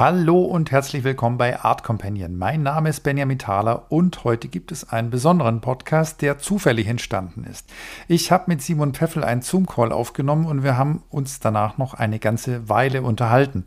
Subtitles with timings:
[0.00, 2.38] Hallo und herzlich willkommen bei Art Companion.
[2.38, 7.44] Mein Name ist Benjamin Thaler und heute gibt es einen besonderen Podcast, der zufällig entstanden
[7.44, 7.68] ist.
[8.08, 12.18] Ich habe mit Simon Pfeffel einen Zoom-Call aufgenommen und wir haben uns danach noch eine
[12.18, 13.64] ganze Weile unterhalten.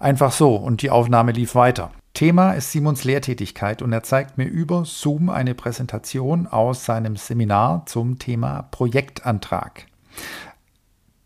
[0.00, 1.92] Einfach so und die Aufnahme lief weiter.
[2.14, 7.86] Thema ist Simons Lehrtätigkeit und er zeigt mir über Zoom eine Präsentation aus seinem Seminar
[7.86, 9.86] zum Thema Projektantrag.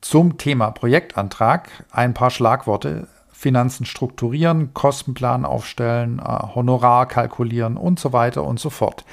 [0.03, 3.09] Zum Thema Projektantrag ein paar Schlagworte.
[3.45, 6.23] Finanzen strukturieren, Kostenplan aufstellen, äh,
[6.55, 9.05] Honorar kalkulieren und so weiter und so fort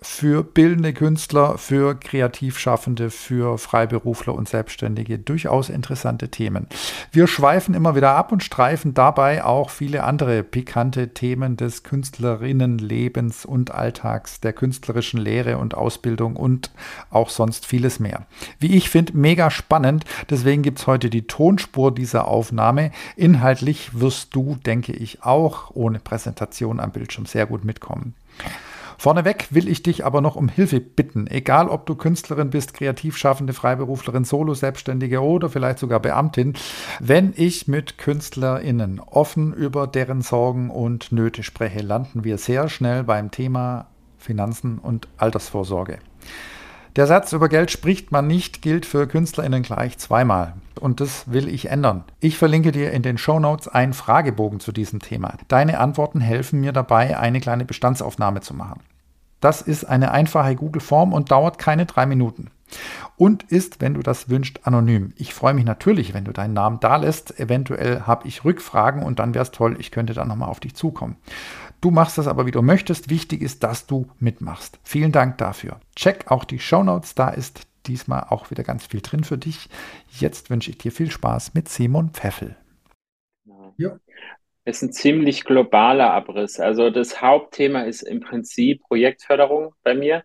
[0.00, 6.68] für bildende Künstler, für Kreativschaffende, für Freiberufler und Selbstständige durchaus interessante Themen.
[7.10, 13.44] Wir schweifen immer wieder ab und streifen dabei auch viele andere pikante Themen des Künstlerinnenlebens
[13.44, 16.70] und Alltags, der künstlerischen Lehre und Ausbildung und
[17.10, 18.26] auch sonst vieles mehr.
[18.60, 20.04] Wie ich finde, mega spannend.
[20.30, 22.92] Deswegen gibt es heute die Tonspur dieser Aufnahme.
[23.16, 28.14] Inhaltlich wirst du, denke ich, auch ohne Präsentation am Bildschirm sehr gut mitkommen.
[29.00, 33.52] Vorneweg will ich dich aber noch um Hilfe bitten, egal ob du Künstlerin bist, Kreativschaffende,
[33.52, 36.54] Freiberuflerin, Solo-Selbstständige oder vielleicht sogar Beamtin,
[36.98, 43.04] wenn ich mit KünstlerInnen offen über deren Sorgen und Nöte spreche, landen wir sehr schnell
[43.04, 43.86] beim Thema
[44.18, 46.00] Finanzen und Altersvorsorge.
[46.98, 50.54] Der Satz über Geld spricht man nicht gilt für KünstlerInnen gleich zweimal.
[50.80, 52.02] Und das will ich ändern.
[52.18, 55.34] Ich verlinke dir in den Show Notes einen Fragebogen zu diesem Thema.
[55.46, 58.80] Deine Antworten helfen mir dabei, eine kleine Bestandsaufnahme zu machen.
[59.40, 62.50] Das ist eine einfache Google-Form und dauert keine drei Minuten.
[63.16, 65.12] Und ist, wenn du das wünschst, anonym.
[65.16, 67.38] Ich freue mich natürlich, wenn du deinen Namen da lässt.
[67.38, 70.74] Eventuell habe ich Rückfragen und dann wäre es toll, ich könnte dann nochmal auf dich
[70.74, 71.14] zukommen.
[71.80, 73.08] Du machst das aber, wie du möchtest.
[73.10, 74.78] Wichtig ist, dass du mitmachst.
[74.82, 75.80] Vielen Dank dafür.
[75.94, 79.68] Check auch die Show Notes, da ist diesmal auch wieder ganz viel drin für dich.
[80.10, 82.56] Jetzt wünsche ich dir viel Spaß mit Simon Pfeffel.
[83.76, 83.98] Ja
[84.68, 86.60] ist ein ziemlich globaler Abriss.
[86.60, 90.24] Also das Hauptthema ist im Prinzip Projektförderung bei mir,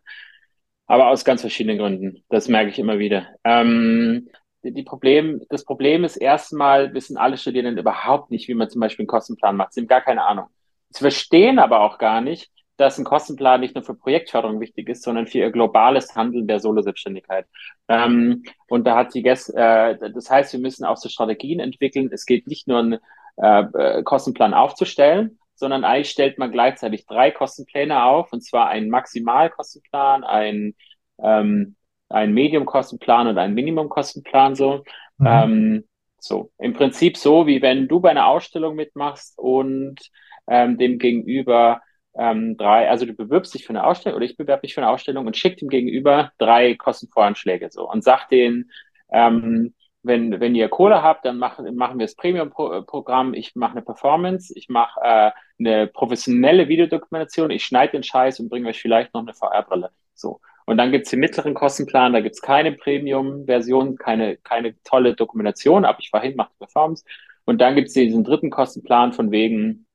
[0.85, 2.23] aber aus ganz verschiedenen Gründen.
[2.29, 3.27] Das merke ich immer wieder.
[3.43, 4.29] Ähm,
[4.63, 9.03] die Problem, das Problem ist erstmal, wissen alle Studierenden überhaupt nicht, wie man zum Beispiel
[9.03, 9.73] einen Kostenplan macht.
[9.73, 10.47] Sie haben gar keine Ahnung.
[10.93, 15.03] Sie verstehen aber auch gar nicht, dass ein Kostenplan nicht nur für Projektförderung wichtig ist,
[15.03, 17.45] sondern für ihr globales Handeln der Solo-Selbstständigkeit.
[17.87, 22.09] Ähm, und da hat die Gäste, äh, das heißt, wir müssen auch so Strategien entwickeln.
[22.11, 22.99] Es geht nicht nur ein
[23.37, 28.89] äh, äh, Kostenplan aufzustellen, sondern eigentlich stellt man gleichzeitig drei Kostenpläne auf, und zwar einen
[28.89, 30.75] Maximalkostenplan, einen,
[31.19, 31.75] ähm,
[32.09, 34.83] einen Medium-Kostenplan und einen Minimum-Kostenplan so.
[35.17, 35.27] Mhm.
[35.27, 35.83] Ähm,
[36.19, 39.99] so, im Prinzip so, wie wenn du bei einer Ausstellung mitmachst und
[40.47, 41.81] ähm, dem Gegenüber
[42.15, 44.89] ähm, drei, also du bewirbst dich für eine Ausstellung oder ich bewerbe mich für eine
[44.89, 48.71] Ausstellung und schick dem Gegenüber drei Kostenvoranschläge so und sag denen,
[49.11, 49.73] ähm,
[50.03, 54.53] wenn, wenn ihr Kohle habt, dann machen, machen wir das Premium-Programm, ich mache eine Performance,
[54.55, 59.21] ich mache äh, eine professionelle Videodokumentation, ich schneide den Scheiß und bringe euch vielleicht noch
[59.21, 59.91] eine VR-Brille.
[60.13, 60.41] So.
[60.65, 65.99] Und dann gibt's den mittleren Kostenplan, da gibt's keine Premium-Version, keine, keine tolle Dokumentation, aber
[65.99, 67.05] ich war hin, mache Performance.
[67.45, 69.85] Und dann gibt's diesen dritten Kostenplan von wegen,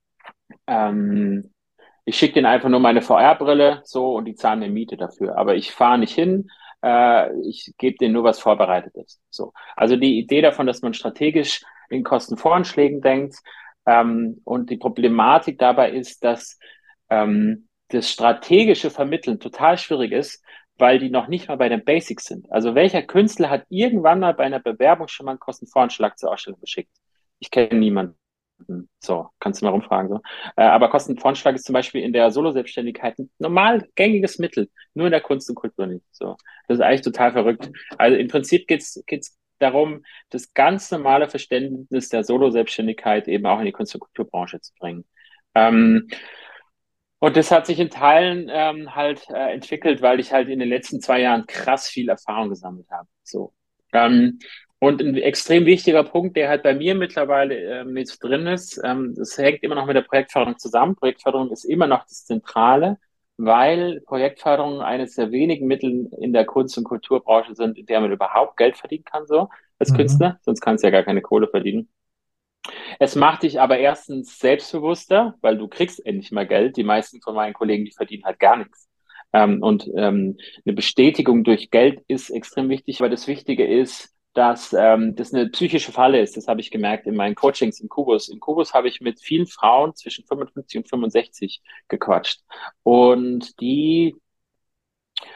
[0.66, 1.52] ähm,
[2.04, 5.36] ich schicke denen einfach nur meine VR-Brille so und die zahlen eine Miete dafür.
[5.36, 6.48] Aber ich fahre nicht hin,
[6.82, 9.20] äh, ich gebe denen nur was Vorbereitetes.
[9.30, 9.52] So.
[9.76, 13.36] Also die Idee davon, dass man strategisch in Kostenvoranschlägen denkt
[13.86, 16.58] ähm, und die Problematik dabei ist, dass
[17.10, 20.42] ähm, das strategische Vermitteln total schwierig ist,
[20.78, 22.50] weil die noch nicht mal bei den Basics sind.
[22.52, 26.60] Also welcher Künstler hat irgendwann mal bei einer Bewerbung schon mal einen Kostenvoranschlag zur Ausstellung
[26.60, 26.92] geschickt?
[27.38, 28.16] Ich kenne niemanden.
[29.00, 30.08] So, kannst du mal rumfragen.
[30.08, 30.20] So.
[30.56, 35.12] Äh, aber Kostenvoranschlag ist zum Beispiel in der Solo-Selbstständigkeit ein normal gängiges Mittel, nur in
[35.12, 36.04] der Kunst und Kultur nicht.
[36.10, 36.36] So.
[36.66, 37.70] Das ist eigentlich total verrückt.
[37.96, 43.66] Also im Prinzip geht's geht's darum, das ganz normale Verständnis der Solo-Selbstständigkeit eben auch in
[43.66, 45.04] die Kunst- und Kulturbranche zu bringen.
[45.54, 46.08] Ähm,
[47.20, 50.68] und das hat sich in Teilen ähm, halt äh, entwickelt, weil ich halt in den
[50.68, 53.08] letzten zwei Jahren krass viel Erfahrung gesammelt habe.
[53.24, 53.52] So.
[53.92, 54.38] Ähm,
[54.80, 59.14] und ein extrem wichtiger Punkt, der halt bei mir mittlerweile äh, mit drin ist, ähm,
[59.16, 60.94] das hängt immer noch mit der Projektförderung zusammen.
[60.94, 62.98] Projektförderung ist immer noch das Zentrale,
[63.36, 68.12] weil Projektförderung eines der wenigen Mittel in der Kunst- und Kulturbranche sind, in der man
[68.12, 69.48] überhaupt Geld verdienen kann, so
[69.78, 69.96] als mhm.
[69.96, 70.38] Künstler.
[70.42, 71.88] Sonst kannst du ja gar keine Kohle verdienen.
[73.00, 76.76] Es macht dich aber erstens selbstbewusster, weil du kriegst endlich mal Geld.
[76.76, 78.88] Die meisten von meinen Kollegen, die verdienen halt gar nichts.
[79.32, 84.72] Ähm, und ähm, eine Bestätigung durch Geld ist extrem wichtig, weil das Wichtige ist, dass
[84.72, 86.36] ähm, das eine psychische Falle ist.
[86.36, 88.28] Das habe ich gemerkt in meinen Coachings im Kubus.
[88.28, 92.42] Im Kubus habe ich mit vielen Frauen zwischen 55 und 65 gequatscht.
[92.84, 94.14] Und die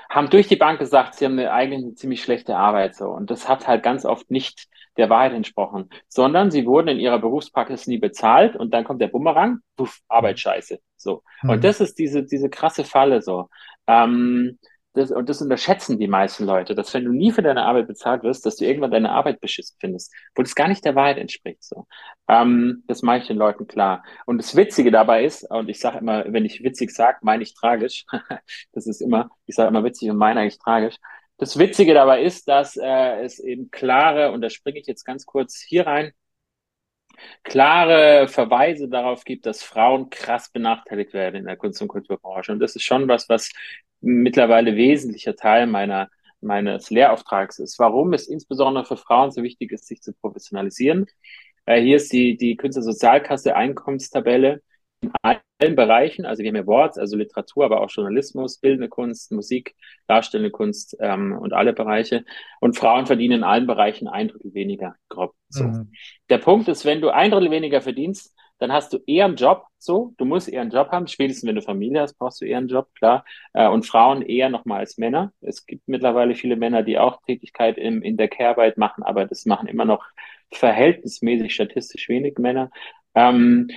[0.08, 3.08] haben durch die Bank gesagt, sie haben eine, eigentlich eine ziemlich schlechte Arbeit so.
[3.08, 7.18] Und das hat halt ganz oft nicht der Wahrheit entsprochen, sondern sie wurden in ihrer
[7.18, 10.78] Berufspraxis nie bezahlt und dann kommt der Bumerang, puff, Arbeit scheiße.
[10.96, 11.24] So.
[11.42, 11.50] Mhm.
[11.50, 13.48] Und das ist diese, diese krasse Falle so.
[13.88, 14.60] Ähm,
[14.94, 18.22] das, und das unterschätzen die meisten Leute, dass wenn du nie für deine Arbeit bezahlt
[18.22, 21.64] wirst, dass du irgendwann deine Arbeit beschissen findest, wo das gar nicht der Wahrheit entspricht.
[21.64, 21.86] So.
[22.28, 24.04] Ähm, das mache ich den Leuten klar.
[24.26, 27.54] Und das Witzige dabei ist, und ich sage immer, wenn ich witzig sage, meine ich
[27.54, 28.04] tragisch.
[28.72, 30.96] das ist immer, ich sage immer witzig und meine eigentlich tragisch.
[31.38, 35.26] Das Witzige dabei ist, dass äh, es eben klare, und da springe ich jetzt ganz
[35.26, 36.12] kurz hier rein,
[37.44, 42.52] klare Verweise darauf gibt, dass Frauen krass benachteiligt werden in der Kunst- und Kulturbranche.
[42.52, 43.50] Und das ist schon was, was
[44.02, 46.10] mittlerweile wesentlicher Teil meiner,
[46.40, 47.78] meines Lehrauftrags ist.
[47.78, 51.06] Warum es insbesondere für Frauen so wichtig ist, sich zu professionalisieren.
[51.64, 54.60] Äh, hier ist die, die Künstlersozialkasse Einkommenstabelle
[55.00, 59.32] in allen Bereichen, also wir haben ja Wort, also Literatur, aber auch Journalismus, bildende Kunst,
[59.32, 59.74] Musik,
[60.06, 62.24] darstellende Kunst ähm, und alle Bereiche.
[62.60, 65.34] Und Frauen verdienen in allen Bereichen ein Drittel weniger grob.
[65.48, 65.64] So.
[65.64, 65.92] Mhm.
[66.28, 69.66] Der Punkt ist, wenn du ein Drittel weniger verdienst, dann hast du eher einen Job,
[69.76, 72.58] so, du musst eher einen Job haben, spätestens wenn du Familie hast, brauchst du eher
[72.58, 73.24] einen Job, klar,
[73.54, 75.32] äh, und Frauen eher nochmal als Männer.
[75.40, 79.46] Es gibt mittlerweile viele Männer, die auch Tätigkeit im, in der Care-Arbeit machen, aber das
[79.46, 80.04] machen immer noch
[80.52, 82.70] verhältnismäßig statistisch wenig Männer.
[83.16, 83.68] Ähm,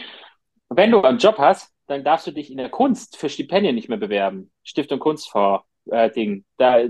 [0.69, 3.89] wenn du einen Job hast, dann darfst du dich in der Kunst für Stipendien nicht
[3.89, 4.51] mehr bewerben.
[4.63, 6.45] Stiftung Kunstfonds, äh, Ding.
[6.57, 6.83] Da,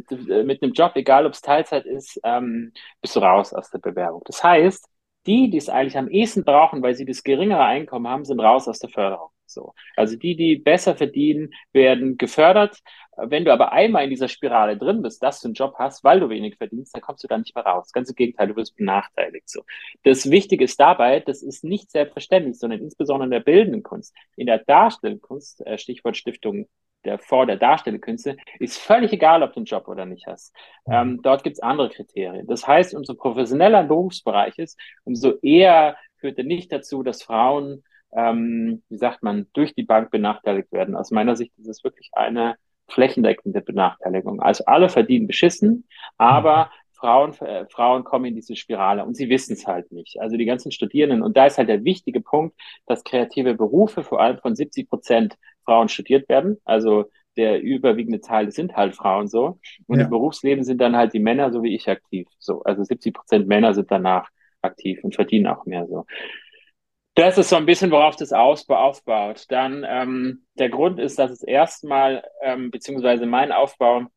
[0.44, 4.22] mit einem Job, egal ob es Teilzeit ist, ähm, bist du raus aus der Bewerbung.
[4.26, 4.86] Das heißt,
[5.26, 8.68] die, die es eigentlich am ehesten brauchen, weil sie das geringere Einkommen haben, sind raus
[8.68, 9.30] aus der Förderung.
[9.46, 9.74] So.
[9.96, 12.80] Also die, die besser verdienen, werden gefördert.
[13.18, 16.20] Wenn du aber einmal in dieser Spirale drin bist, dass du einen Job hast, weil
[16.20, 17.92] du wenig verdienst, dann kommst du da nicht mehr raus.
[17.94, 19.50] Ganz im Gegenteil, du wirst benachteiligt.
[19.50, 19.64] So.
[20.04, 24.48] Das Wichtige ist dabei, das ist nicht selbstverständlich, sondern insbesondere in der bildenden Kunst, in
[24.48, 26.68] der darstellenden Kunst, äh, Stichwort Stiftung
[27.06, 30.56] der vor der Darstellerkünste, ist völlig egal, ob du einen Job oder nicht hast.
[30.86, 30.94] Mhm.
[30.94, 32.48] Ähm, dort gibt es andere Kriterien.
[32.48, 37.84] Das heißt, umso professioneller ein Beruфsbereich ist, umso eher führt er nicht dazu, dass Frauen,
[38.16, 40.96] ähm, wie sagt man, durch die Bank benachteiligt werden.
[40.96, 42.56] Aus meiner Sicht ist es wirklich eine
[42.88, 44.42] flächendeckende Benachteiligung.
[44.42, 45.88] Also alle verdienen beschissen,
[46.18, 46.70] aber mhm.
[46.96, 50.20] Frauen, äh, Frauen kommen in diese Spirale und sie wissen es halt nicht.
[50.20, 51.22] Also die ganzen Studierenden.
[51.22, 52.56] Und da ist halt der wichtige Punkt,
[52.88, 56.58] dass kreative Berufe vor allem von 70 Prozent Frauen studiert werden.
[56.64, 59.60] Also der überwiegende Teil sind halt Frauen so.
[59.88, 60.06] Und ja.
[60.06, 62.28] im Berufsleben sind dann halt die Männer so wie ich aktiv.
[62.40, 64.30] So, also 70 Prozent Männer sind danach
[64.62, 66.06] aktiv und verdienen auch mehr so.
[67.16, 69.46] Das ist so ein bisschen, worauf das Ausbau aufbaut.
[69.50, 74.08] Dann ähm, der Grund ist, dass es erstmal, ähm, beziehungsweise mein Aufbau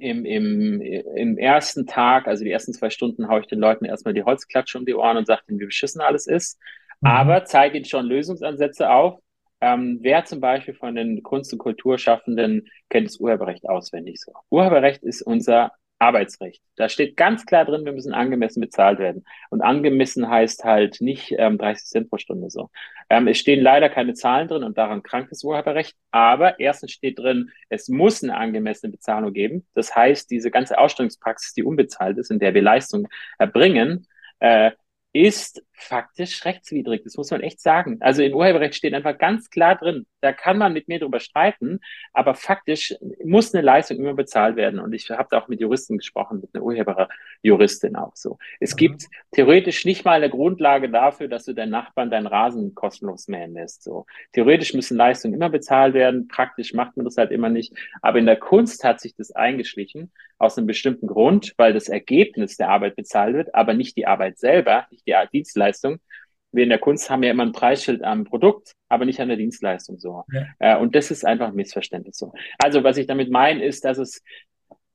[0.00, 4.14] im, im, im ersten Tag, also die ersten zwei Stunden, haue ich den Leuten erstmal
[4.14, 6.58] die Holzklatsche um die Ohren und sage ihnen, wie beschissen alles ist.
[7.00, 7.08] Mhm.
[7.08, 9.20] Aber zeige ihnen schon Lösungsansätze auf.
[9.60, 14.32] Ähm, wer zum Beispiel von den Kunst- und Kulturschaffenden kennt das Urheberrecht auswendig so?
[14.50, 16.62] Urheberrecht ist unser Arbeitsrecht.
[16.76, 19.24] Da steht ganz klar drin, wir müssen angemessen bezahlt werden.
[19.50, 22.70] Und angemessen heißt halt nicht ähm, 30 Cent pro Stunde so.
[23.08, 25.96] Ähm, es stehen leider keine Zahlen drin und daran krankt das Urheberrecht.
[26.10, 29.66] Aber erstens steht drin, es muss eine angemessene Bezahlung geben.
[29.74, 33.08] Das heißt, diese ganze Ausstellungspraxis, die unbezahlt ist, in der wir Leistung
[33.38, 34.06] erbringen,
[34.40, 34.72] äh,
[35.24, 37.02] ist faktisch rechtswidrig.
[37.04, 37.98] Das muss man echt sagen.
[38.00, 41.80] Also im Urheberrecht steht einfach ganz klar drin, da kann man mit mir drüber streiten,
[42.12, 44.80] aber faktisch muss eine Leistung immer bezahlt werden.
[44.80, 48.38] Und ich habe da auch mit Juristen gesprochen, mit einer Urheberjuristin auch so.
[48.58, 48.78] Es mhm.
[48.78, 53.54] gibt theoretisch nicht mal eine Grundlage dafür, dass du deinen Nachbarn deinen Rasen kostenlos mähen
[53.54, 53.82] lässt.
[53.82, 54.06] So.
[54.32, 57.72] Theoretisch müssen Leistungen immer bezahlt werden, praktisch macht man das halt immer nicht.
[58.02, 62.56] Aber in der Kunst hat sich das eingeschlichen, aus einem bestimmten Grund, weil das Ergebnis
[62.56, 65.98] der Arbeit bezahlt wird, aber nicht die Arbeit selber, nicht die Dienstleistung.
[66.52, 69.36] Wir in der Kunst haben ja immer ein Preisschild am Produkt, aber nicht an der
[69.36, 70.24] Dienstleistung so.
[70.32, 70.46] Ja.
[70.58, 72.32] Äh, und das ist einfach ein Missverständnis so.
[72.58, 74.22] Also was ich damit meine, ist, dass es,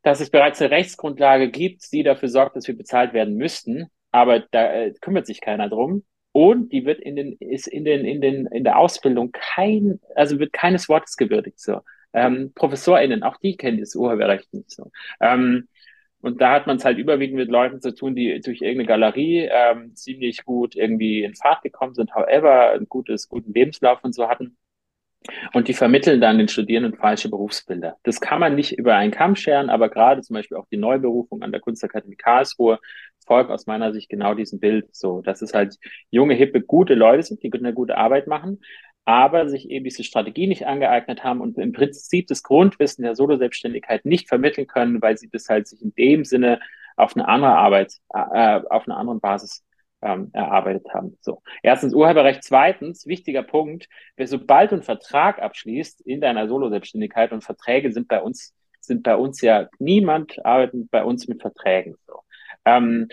[0.03, 4.39] dass es bereits eine Rechtsgrundlage gibt, die dafür sorgt, dass wir bezahlt werden müssten, aber
[4.51, 6.03] da äh, kümmert sich keiner drum.
[6.33, 10.39] Und die wird in den, ist in den, in den, in der Ausbildung kein, also
[10.39, 11.81] wird keines Wortes gewürdigt so.
[12.13, 14.91] Ähm, ProfessorInnen, auch die kennen das Urheberrecht nicht so.
[15.19, 15.67] Ähm,
[16.21, 19.49] und da hat man es halt überwiegend mit Leuten zu tun, die durch irgendeine Galerie
[19.51, 24.29] ähm, ziemlich gut irgendwie in Fahrt gekommen sind, however, ein gutes, guten Lebenslauf und so
[24.29, 24.57] hatten.
[25.53, 27.97] Und die vermitteln dann den Studierenden falsche Berufsbilder.
[28.03, 31.43] Das kann man nicht über einen Kamm scheren, aber gerade zum Beispiel auch die Neuberufung
[31.43, 32.79] an der Kunstakademie Karlsruhe
[33.25, 35.77] folgt aus meiner Sicht genau diesem Bild so, dass es halt
[36.09, 38.61] junge, hippe, gute Leute sind, die eine gute Arbeit machen,
[39.05, 44.05] aber sich eben diese Strategie nicht angeeignet haben und im Prinzip das Grundwissen der Solo-Selbstständigkeit
[44.05, 46.59] nicht vermitteln können, weil sie das halt sich in dem Sinne
[46.95, 49.63] auf eine andere Arbeit, äh, auf einer anderen Basis
[50.01, 51.17] ähm, erarbeitet haben.
[51.21, 51.41] So.
[51.63, 52.43] Erstens Urheberrecht.
[52.43, 58.07] Zweitens, wichtiger Punkt, wer sobald du einen Vertrag abschließt in deiner Solo-Selbstständigkeit und Verträge sind
[58.07, 61.95] bei uns, sind bei uns ja niemand arbeitet bei uns mit Verträgen.
[62.07, 62.21] So.
[62.65, 63.07] Ähm,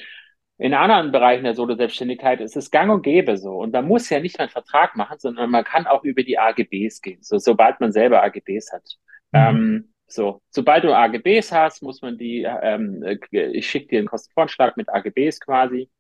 [0.59, 3.53] In anderen Bereichen der Solo-Selbstständigkeit ist es gang und gäbe so.
[3.53, 6.39] Und man muss ja nicht mal einen Vertrag machen, sondern man kann auch über die
[6.39, 8.83] AGBs gehen, so, sobald man selber AGBs hat.
[9.31, 9.39] Mhm.
[9.39, 14.77] Ähm, so, sobald du AGBs hast, muss man die, ähm, ich schicke dir einen Kostenvorschlag
[14.77, 15.91] mit AGBs quasi.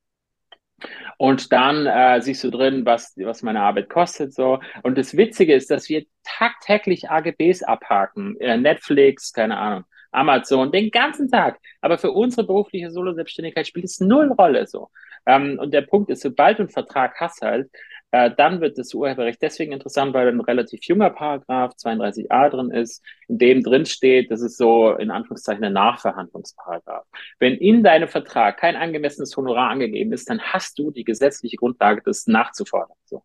[1.18, 4.32] Und dann äh, siehst du drin, was, was meine Arbeit kostet.
[4.32, 4.60] So.
[4.82, 8.40] Und das Witzige ist, dass wir tagtäglich AGBs abhaken.
[8.40, 11.58] Äh, Netflix, keine Ahnung, Amazon, den ganzen Tag.
[11.80, 14.90] Aber für unsere berufliche Solo-Selbstständigkeit spielt es null Rolle so.
[15.26, 17.70] Ähm, und der Punkt ist, sobald du einen Vertrag hast halt,
[18.10, 23.04] äh, dann wird das Urheberrecht deswegen interessant, weil ein relativ junger Paragraph 32a drin ist,
[23.28, 27.04] in dem drin steht, das ist so in Anführungszeichen ein Nachverhandlungsparagraph.
[27.38, 32.00] Wenn in deinem Vertrag kein angemessenes Honorar angegeben ist, dann hast du die gesetzliche Grundlage,
[32.02, 32.96] das nachzufordern.
[33.04, 33.24] So.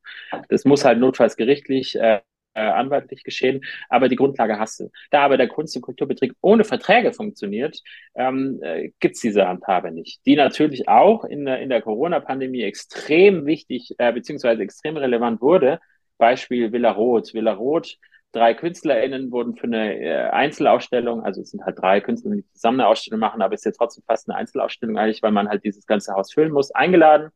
[0.50, 2.20] Das muss halt notfalls gerichtlich äh,
[2.60, 4.92] anwaltlich geschehen, aber die Grundlage hast du.
[5.12, 7.82] Da aber der Kunst- und Kulturbetrieb ohne Verträge funktioniert,
[8.16, 10.26] ähm, äh, gibt diese Handhabe nicht.
[10.26, 15.80] Die natürlich auch in der, in der Corona-Pandemie extrem wichtig äh, beziehungsweise extrem relevant wurde.
[16.18, 17.34] Beispiel Villa Roth.
[17.34, 17.98] Villa Roth,
[18.34, 22.82] drei KünstlerInnen wurden für eine äh, Einzelausstellung, also es sind halt drei Künstler, die zusammen
[22.82, 25.64] eine Ausstellung machen, aber es ist ja trotzdem fast eine Einzelausstellung eigentlich, weil man halt
[25.64, 27.30] dieses ganze Haus füllen muss, eingeladen.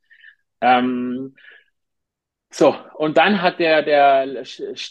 [0.59, 1.35] Ähm,
[2.49, 4.43] so, und dann hat der, der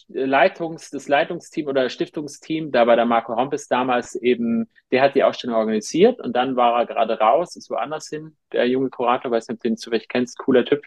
[0.08, 5.24] Leitungs, das Leitungsteam oder Stiftungsteam, da war der Marco Hompes damals eben, der hat die
[5.24, 9.48] Ausstellung organisiert und dann war er gerade raus, ist woanders hin, der junge Kurator, weiß
[9.48, 10.82] nicht, ob du den zufällig kennst, cooler Typ,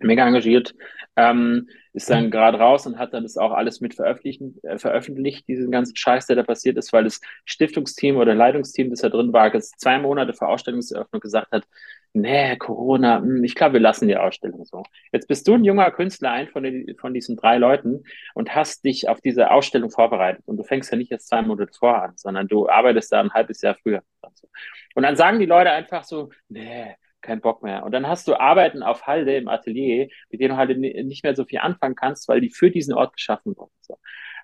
[0.00, 0.74] mega engagiert,
[1.16, 5.46] ähm, ist dann gerade raus und hat dann das auch alles mit veröffentlichen, äh, veröffentlicht,
[5.46, 9.32] diesen ganzen Scheiß, der da passiert ist, weil das Stiftungsteam oder Leitungsteam, das da drin
[9.32, 11.64] war, jetzt zwei Monate vor Ausstellungseröffnung gesagt hat,
[12.14, 14.82] nee, Corona, hm, ich glaube, wir lassen die Ausstellung so.
[15.12, 18.04] Jetzt bist du ein junger Künstler, ein von, den, von diesen drei Leuten
[18.34, 20.42] und hast dich auf diese Ausstellung vorbereitet.
[20.46, 23.34] Und du fängst ja nicht jetzt zwei Monate vor an, sondern du arbeitest da ein
[23.34, 24.02] halbes Jahr früher.
[24.94, 27.84] Und dann sagen die Leute einfach so, nee, kein Bock mehr.
[27.84, 31.34] Und dann hast du Arbeiten auf Halde im Atelier, mit denen du halt nicht mehr
[31.34, 33.72] so viel anfangen kannst, weil die für diesen Ort geschaffen wurden.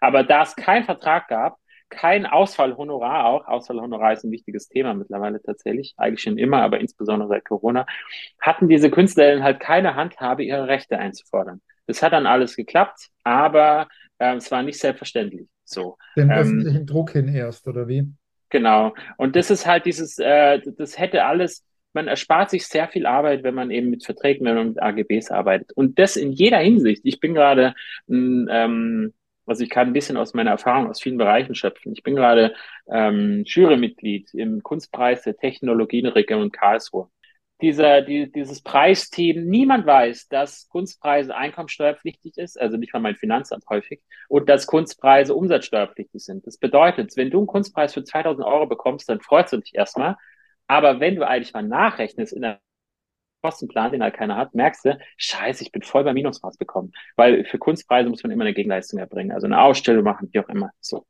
[0.01, 1.59] Aber da es keinen Vertrag gab,
[1.91, 3.47] kein Ausfallhonorar auch.
[3.47, 7.87] Ausfallhonorar ist ein wichtiges Thema mittlerweile tatsächlich, eigentlich schon immer, aber insbesondere seit Corona,
[8.41, 11.61] hatten diese Künstlerinnen halt keine Handhabe, ihre Rechte einzufordern.
[11.87, 15.99] Das hat dann alles geklappt, aber äh, es war nicht selbstverständlich so.
[16.17, 18.07] Den ähm, öffentlichen Druck hin erst, oder wie?
[18.51, 18.95] Genau.
[19.17, 23.43] Und das ist halt dieses, äh, das hätte alles, man erspart sich sehr viel Arbeit,
[23.43, 25.73] wenn man eben mit Verträgen, wenn man mit AGBs arbeitet.
[25.75, 27.03] Und das in jeder Hinsicht.
[27.05, 27.75] Ich bin gerade
[28.09, 29.13] ähm,
[29.51, 31.93] also ich kann ein bisschen aus meiner Erfahrung aus vielen Bereichen schöpfen.
[31.93, 32.55] Ich bin gerade
[32.89, 37.09] ähm, Jurymitglied im Kunstpreis der Technologien Region Karlsruhe.
[37.61, 43.65] Dieser, die, dieses Preisteam, niemand weiß, dass Kunstpreise einkommensteuerpflichtig ist, also nicht mal mein Finanzamt
[43.69, 46.47] häufig, und dass Kunstpreise umsatzsteuerpflichtig sind.
[46.47, 50.17] Das bedeutet, wenn du einen Kunstpreis für 2000 Euro bekommst, dann freust du dich erstmal.
[50.69, 52.61] Aber wenn du eigentlich mal nachrechnest in der
[53.43, 56.93] Kostenplan, den halt keiner hat, merkst du, scheiße, ich bin voll bei Minus rausgekommen.
[57.17, 60.49] Weil für Kunstpreise muss man immer eine Gegenleistung erbringen, also eine Ausstellung machen, wie auch
[60.49, 60.71] immer.
[60.81, 61.07] So.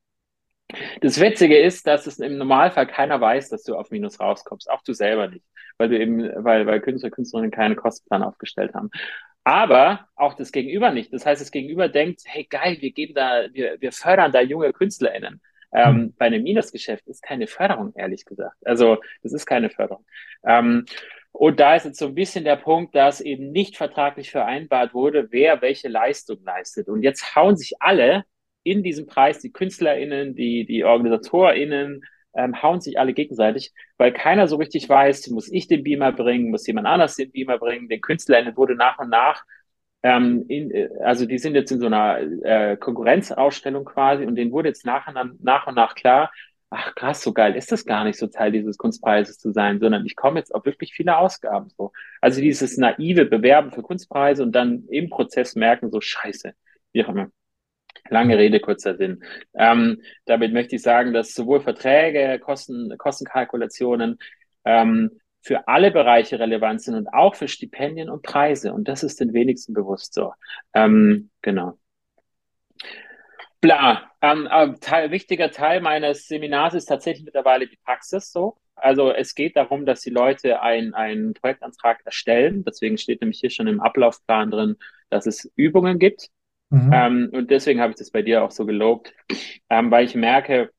[1.00, 4.82] Das Witzige ist, dass es im Normalfall keiner weiß, dass du auf Minus rauskommst, auch
[4.82, 5.44] du selber nicht,
[5.78, 8.90] weil du eben, weil, weil Künstler, Künstlerinnen keinen Kostenplan aufgestellt haben.
[9.42, 11.12] Aber auch das Gegenüber nicht.
[11.12, 14.72] Das heißt, das Gegenüber denkt, hey geil, wir geben da, wir, wir fördern da junge
[14.72, 15.40] KünstlerInnen.
[15.72, 16.14] Ähm, mhm.
[16.18, 18.56] Bei einem Minusgeschäft ist keine Förderung, ehrlich gesagt.
[18.64, 20.04] Also das ist keine Förderung.
[20.44, 20.84] Ähm,
[21.32, 25.28] und da ist jetzt so ein bisschen der Punkt, dass eben nicht vertraglich vereinbart wurde,
[25.30, 26.88] wer welche Leistung leistet.
[26.88, 28.24] Und jetzt hauen sich alle
[28.62, 32.02] in diesem Preis, die KünstlerInnen, die, die OrganisatorInnen,
[32.34, 36.50] ähm, hauen sich alle gegenseitig, weil keiner so richtig weiß, muss ich den Beamer bringen,
[36.50, 37.88] muss jemand anders den Beamer bringen.
[37.88, 39.44] Den KünstlerInnen wurde nach und nach,
[40.02, 40.72] ähm, in,
[41.02, 45.06] also die sind jetzt in so einer äh, Konkurrenzausstellung quasi und denen wurde jetzt nach
[45.08, 46.30] und, nach und nach klar,
[46.70, 50.06] ach krass, so geil ist das gar nicht, so Teil dieses Kunstpreises zu sein, sondern
[50.06, 51.68] ich komme jetzt auf wirklich viele Ausgaben.
[51.76, 51.92] So.
[52.20, 56.54] Also dieses naive Bewerben für Kunstpreise und dann im Prozess merken, so scheiße,
[56.92, 57.30] wie auch immer.
[58.08, 59.22] Lange Rede, kurzer Sinn.
[59.54, 64.18] Ähm, damit möchte ich sagen, dass sowohl Verträge, Kosten, Kostenkalkulationen
[64.64, 68.72] ähm, für alle Bereiche relevant sind und auch für Stipendien und Preise.
[68.72, 70.32] Und das ist den wenigsten bewusst so.
[70.72, 71.78] Ähm, genau.
[73.60, 74.10] Bla.
[74.22, 78.56] Ähm, äh, Teil, wichtiger Teil meines Seminars ist tatsächlich mittlerweile die Praxis so.
[78.74, 82.64] Also es geht darum, dass die Leute ein, einen Projektantrag erstellen.
[82.64, 84.76] Deswegen steht nämlich hier schon im Ablaufplan drin,
[85.10, 86.28] dass es Übungen gibt.
[86.70, 86.90] Mhm.
[86.92, 89.12] Ähm, und deswegen habe ich das bei dir auch so gelobt,
[89.68, 90.70] ähm, weil ich merke,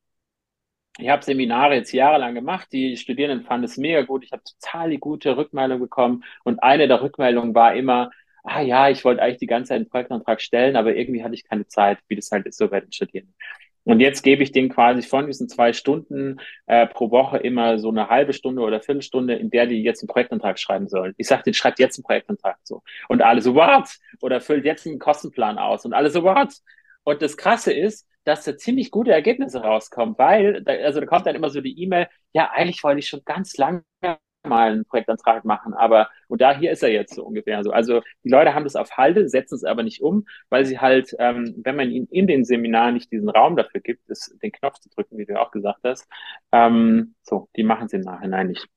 [0.98, 4.90] ich habe Seminare jetzt jahrelang gemacht, die Studierenden fanden es mega gut, ich habe total
[4.90, 8.12] die gute Rückmeldung bekommen und eine der Rückmeldungen war immer,
[8.44, 11.44] ah ja, ich wollte eigentlich die ganze Zeit einen Projektantrag stellen, aber irgendwie hatte ich
[11.48, 13.36] keine Zeit, wie das halt ist so bei den Studierenden.
[13.84, 17.90] Und jetzt gebe ich denen quasi von diesen zwei Stunden äh, pro Woche immer so
[17.90, 21.14] eine halbe Stunde oder Viertelstunde, in der die jetzt einen Projektantrag schreiben sollen.
[21.18, 22.84] Ich sage denen, schreibt jetzt einen Projektantrag so.
[23.10, 23.90] Und alle so, what?
[24.22, 25.84] Oder füllt jetzt einen Kostenplan aus.
[25.86, 26.54] Und alle so, what?
[27.04, 31.36] Und das Krasse ist, dass da ziemlich gute Ergebnisse rauskommen, weil, also da kommt dann
[31.36, 33.84] immer so die E-Mail, ja, eigentlich wollte ich schon ganz lange
[34.44, 37.72] mal einen Projektantrag machen, aber und da hier ist er jetzt so ungefähr so.
[37.72, 41.16] Also die Leute haben das auf Halde, setzen es aber nicht um, weil sie halt,
[41.20, 44.80] ähm, wenn man ihnen in den Seminaren nicht diesen Raum dafür gibt, ist, den Knopf
[44.80, 46.08] zu drücken, wie du auch gesagt hast,
[46.52, 48.68] ähm, so, die machen es im Nachhinein nicht.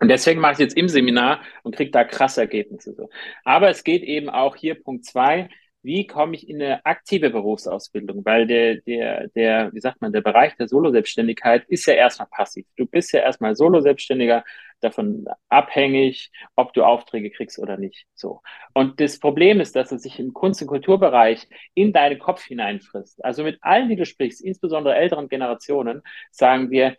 [0.00, 2.94] Und deswegen mache ich jetzt im Seminar und kriege da krasse Ergebnisse.
[2.94, 3.10] So.
[3.44, 5.50] Aber es geht eben auch hier Punkt zwei,
[5.82, 8.24] wie komme ich in eine aktive Berufsausbildung?
[8.24, 12.66] Weil der, der, der, wie sagt man, der Bereich der Solo-Selbstständigkeit ist ja erstmal passiv.
[12.76, 14.44] Du bist ja erstmal Solo-Selbstständiger,
[14.80, 18.06] davon abhängig, ob du Aufträge kriegst oder nicht.
[18.14, 18.40] So.
[18.74, 23.24] Und das Problem ist, dass es sich im Kunst- und Kulturbereich in deinen Kopf hineinfrisst.
[23.24, 26.96] Also mit allen, die du sprichst, insbesondere älteren Generationen, sagen wir,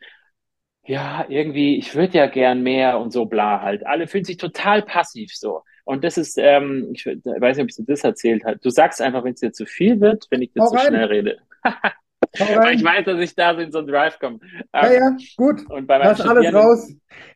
[0.83, 3.85] ja, irgendwie, ich würde ja gern mehr und so bla halt.
[3.85, 5.63] Alle fühlen sich total passiv so.
[5.85, 8.57] Und das ist, ähm, ich weiß nicht, ob ich dir das erzählt habe.
[8.57, 11.39] Du sagst einfach, wenn es dir zu viel wird, wenn ich dir zu schnell rede.
[12.33, 14.39] ich weiß, dass ich da so in so einen Drive komme.
[14.73, 15.69] Ja, ja, gut.
[15.69, 16.93] Und bei meinem alles raus.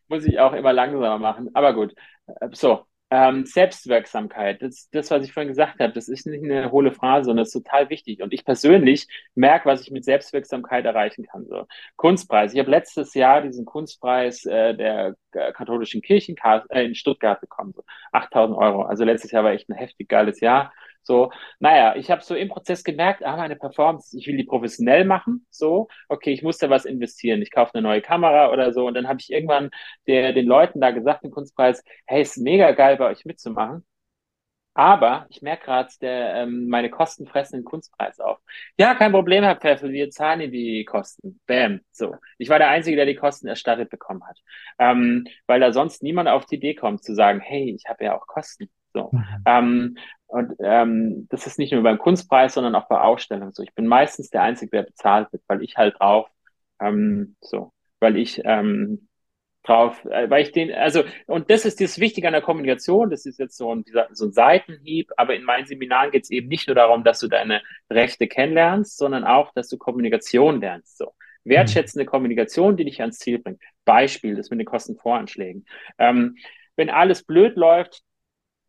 [0.07, 1.49] muss ich auch immer langsamer machen.
[1.53, 1.93] Aber gut.
[2.27, 6.71] Äh, so, ähm, Selbstwirksamkeit, das, das, was ich vorhin gesagt habe, das ist nicht eine
[6.71, 8.21] hohle Phrase, sondern das ist total wichtig.
[8.21, 11.45] Und ich persönlich merke, was ich mit Selbstwirksamkeit erreichen kann.
[11.47, 11.65] So.
[11.97, 12.53] Kunstpreis.
[12.53, 16.35] Ich habe letztes Jahr diesen Kunstpreis äh, der äh, katholischen Kirchen
[16.69, 17.73] äh, in Stuttgart bekommen.
[17.73, 17.83] So.
[18.11, 18.81] 8000 Euro.
[18.83, 20.73] Also letztes Jahr war echt ein heftig geiles Jahr.
[21.05, 25.05] So, naja, ich habe so im Prozess gemerkt, ah, meine Performance, ich will die professionell
[25.05, 25.45] machen.
[25.49, 27.41] So, okay, ich muss da was investieren.
[27.41, 28.87] Ich kaufe eine neue Kamera oder so.
[28.87, 29.69] Und dann habe ich irgendwann
[30.07, 33.85] der, den Leuten da gesagt, im Kunstpreis, hey, ist mega geil, bei euch mitzumachen.
[34.77, 38.39] Aber ich merke gerade, ähm, meine Kosten fressen den Kunstpreis auf.
[38.77, 41.39] Ja, kein Problem, Herr Pfeffel, wir zahlen Ihnen die Kosten.
[41.47, 41.79] Bam.
[41.91, 42.15] So.
[42.37, 44.37] Ich war der Einzige, der die Kosten erstattet bekommen hat.
[44.77, 48.17] Ähm, weil da sonst niemand auf die Idee kommt zu sagen, hey, ich habe ja
[48.17, 48.69] auch Kosten.
[48.93, 49.11] So.
[49.13, 49.23] Mhm.
[49.45, 49.97] Ähm,
[50.35, 53.63] und ähm, das ist nicht nur beim Kunstpreis, sondern auch bei Ausstellungen so.
[53.63, 56.27] Ich bin meistens der Einzige, der bezahlt wird, weil ich halt drauf,
[56.81, 59.07] ähm, so, weil ich ähm,
[59.63, 63.25] drauf, äh, weil ich den, also, und das ist das Wichtige an der Kommunikation, das
[63.25, 66.49] ist jetzt so ein, dieser, so ein Seitenhieb, aber in meinen Seminaren geht es eben
[66.49, 70.97] nicht nur darum, dass du deine Rechte kennenlernst, sondern auch, dass du Kommunikation lernst.
[70.97, 71.13] So.
[71.45, 73.61] Wertschätzende Kommunikation, die dich ans Ziel bringt.
[73.85, 75.65] Beispiel, das mit den Kostenvoranschlägen.
[75.97, 76.35] Ähm,
[76.75, 78.01] wenn alles blöd läuft,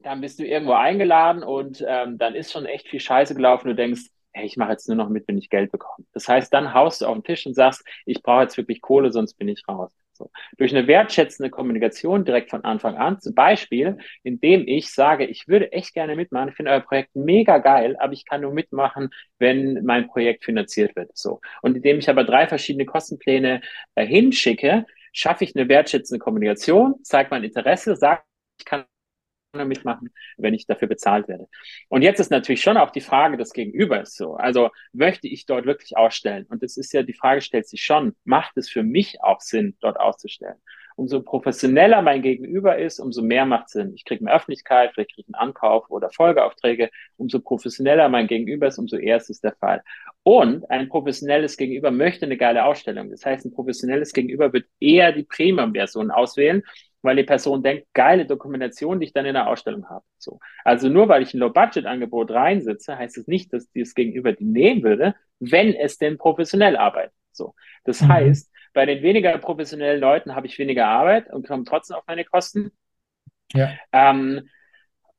[0.07, 3.67] dann bist du irgendwo eingeladen und ähm, dann ist schon echt viel Scheiße gelaufen.
[3.67, 6.07] Du denkst, hey, ich mache jetzt nur noch mit, wenn ich Geld bekomme.
[6.13, 9.11] Das heißt, dann haust du auf den Tisch und sagst, ich brauche jetzt wirklich Kohle,
[9.11, 9.93] sonst bin ich raus.
[10.13, 10.31] So.
[10.59, 15.73] Durch eine wertschätzende Kommunikation direkt von Anfang an, zum Beispiel, indem ich sage, ich würde
[15.73, 19.85] echt gerne mitmachen, ich finde euer Projekt mega geil, aber ich kann nur mitmachen, wenn
[19.85, 21.11] mein Projekt finanziert wird.
[21.17, 21.41] So.
[21.63, 23.61] Und indem ich aber drei verschiedene Kostenpläne
[23.97, 28.23] äh, hinschicke, schaffe ich eine wertschätzende Kommunikation, zeige mein Interesse, sage,
[28.59, 28.85] ich kann
[29.65, 31.49] mitmachen, wenn ich dafür bezahlt werde.
[31.89, 34.35] Und jetzt ist natürlich schon auch die Frage des Gegenübers so.
[34.35, 36.47] Also möchte ich dort wirklich ausstellen?
[36.49, 39.77] Und das ist ja, die Frage stellt sich schon, macht es für mich auch Sinn,
[39.81, 40.57] dort auszustellen?
[40.97, 43.93] Umso professioneller mein Gegenüber ist, umso mehr macht Sinn.
[43.95, 46.89] Ich kriege mehr Öffentlichkeit, vielleicht kriege ich einen Ankauf oder Folgeaufträge.
[47.19, 49.83] Umso professioneller mein Gegenüber ist, umso eher ist es der Fall.
[50.23, 53.11] Und ein professionelles Gegenüber möchte eine geile Ausstellung.
[53.11, 56.63] Das heißt, ein professionelles Gegenüber wird eher die Premium-Version auswählen
[57.07, 60.05] weil die Person denkt, geile Dokumentation, die ich dann in der Ausstellung habe.
[60.19, 60.41] So.
[60.65, 64.45] Also nur weil ich ein Low-Budget-Angebot reinsitze, heißt es das nicht, dass dieses Gegenüber die
[64.45, 67.15] nehmen würde, wenn es denn professionell arbeitet.
[67.33, 67.55] So.
[67.85, 68.09] Das mhm.
[68.09, 72.25] heißt, bei den weniger professionellen Leuten habe ich weniger Arbeit und komme trotzdem auf meine
[72.25, 72.73] Kosten.
[73.55, 73.71] Ja.
[73.93, 74.49] Ähm,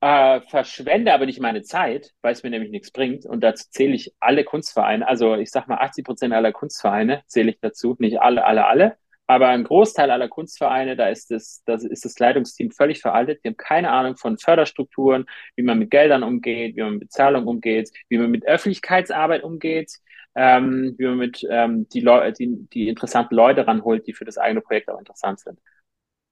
[0.02, 3.26] äh, verschwende aber nicht meine Zeit, weil es mir nämlich nichts bringt.
[3.26, 5.08] Und dazu zähle ich alle Kunstvereine.
[5.08, 7.95] Also ich sag mal, 80 Prozent aller Kunstvereine zähle ich dazu.
[7.97, 8.97] Nicht alle, alle, alle.
[9.28, 13.44] Aber ein Großteil aller Kunstvereine, da ist das, das ist das Leitungsteam völlig veraltet.
[13.44, 17.46] Die haben keine Ahnung von Förderstrukturen, wie man mit Geldern umgeht, wie man mit Bezahlung
[17.46, 19.92] umgeht, wie man mit Öffentlichkeitsarbeit umgeht,
[20.36, 24.38] ähm, wie man mit ähm, die, Leute, die, die interessanten Leute ranholt, die für das
[24.38, 25.60] eigene Projekt auch interessant sind.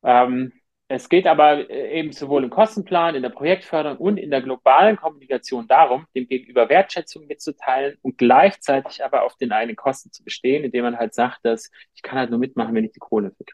[0.03, 0.53] Ähm,
[0.87, 4.97] es geht aber äh, eben sowohl im Kostenplan, in der Projektförderung und in der globalen
[4.97, 10.63] Kommunikation darum, dem Gegenüber Wertschätzung mitzuteilen und gleichzeitig aber auf den eigenen Kosten zu bestehen,
[10.63, 13.45] indem man halt sagt, dass ich kann halt nur mitmachen, wenn ich die Kohle für.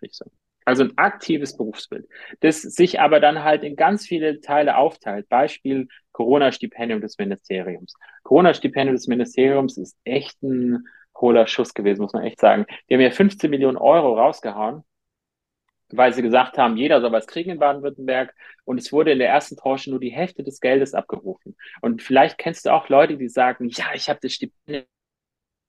[0.65, 2.07] Also ein aktives Berufsbild,
[2.41, 5.27] das sich aber dann halt in ganz viele Teile aufteilt.
[5.27, 7.95] Beispiel Corona-Stipendium des Ministeriums.
[8.23, 10.85] Corona-Stipendium des Ministeriums ist echt ein
[11.19, 12.65] hohler Schuss gewesen, muss man echt sagen.
[12.89, 14.83] Die haben ja 15 Millionen Euro rausgehauen
[15.97, 18.33] weil sie gesagt haben, jeder soll was kriegen in Baden-Württemberg.
[18.65, 21.55] Und es wurde in der ersten Tranche nur die Hälfte des Geldes abgerufen.
[21.81, 24.85] Und vielleicht kennst du auch Leute, die sagen, ja, ich habe das Stipendium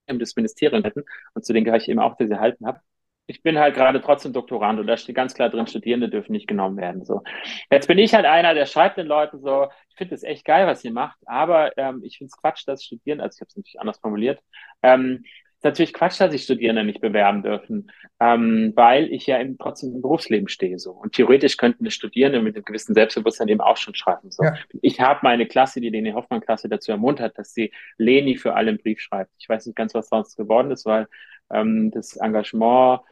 [0.09, 1.05] des Ministeriums hätten
[1.35, 2.81] und zu denen gehöre ich eben auch, die sie halten habe
[3.27, 6.47] ich bin halt gerade trotzdem Doktorand und da steht ganz klar drin, Studierende dürfen nicht
[6.47, 7.05] genommen werden.
[7.05, 7.23] So.
[7.71, 10.67] Jetzt bin ich halt einer, der schreibt den Leuten so, ich finde es echt geil,
[10.67, 13.57] was ihr macht, aber ähm, ich finde es Quatsch, dass Studierende, also ich habe es
[13.57, 14.41] natürlich anders formuliert,
[14.83, 15.25] ähm,
[15.63, 19.95] ist natürlich Quatsch, dass sich Studierende nicht bewerben dürfen, ähm, weil ich ja im, trotzdem
[19.95, 20.77] im Berufsleben stehe.
[20.81, 24.33] so Und theoretisch könnten Studierende mit einem gewissen Selbstbewusstsein eben auch schon schreiben.
[24.33, 24.43] So.
[24.43, 24.57] Ja.
[24.81, 28.79] Ich habe meine Klasse, die Leni Hoffmann-Klasse, dazu ermuntert, dass sie Leni für alle einen
[28.79, 29.31] Brief schreibt.
[29.39, 31.07] Ich weiß nicht ganz, was sonst geworden ist, weil
[31.51, 33.03] ähm, das Engagement,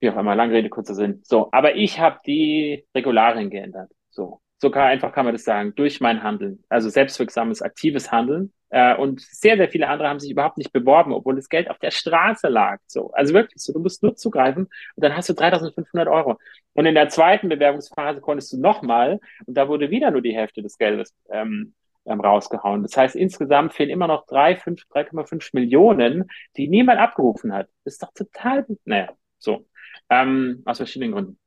[0.00, 1.20] wie auch immer, lange Rede, kurzer Sinn.
[1.22, 3.92] So, aber ich habe die Regularien geändert.
[4.10, 6.64] So, sogar einfach kann man das sagen, durch mein Handeln.
[6.68, 8.52] Also selbstwirksames, aktives Handeln.
[8.70, 11.78] Äh, und sehr, sehr viele andere haben sich überhaupt nicht beworben, obwohl das Geld auf
[11.78, 12.78] der Straße lag.
[12.86, 16.38] So, also wirklich so, du musst nur zugreifen und dann hast du 3.500 Euro.
[16.74, 20.62] Und in der zweiten Bewerbungsphase konntest du nochmal und da wurde wieder nur die Hälfte
[20.62, 22.82] des Geldes ähm, ähm, rausgehauen.
[22.82, 27.68] Das heißt, insgesamt fehlen immer noch 3,5 Millionen, die niemand abgerufen hat.
[27.84, 29.66] Das ist doch total, naja, so.
[30.10, 31.38] Ähm, aus verschiedenen Gründen.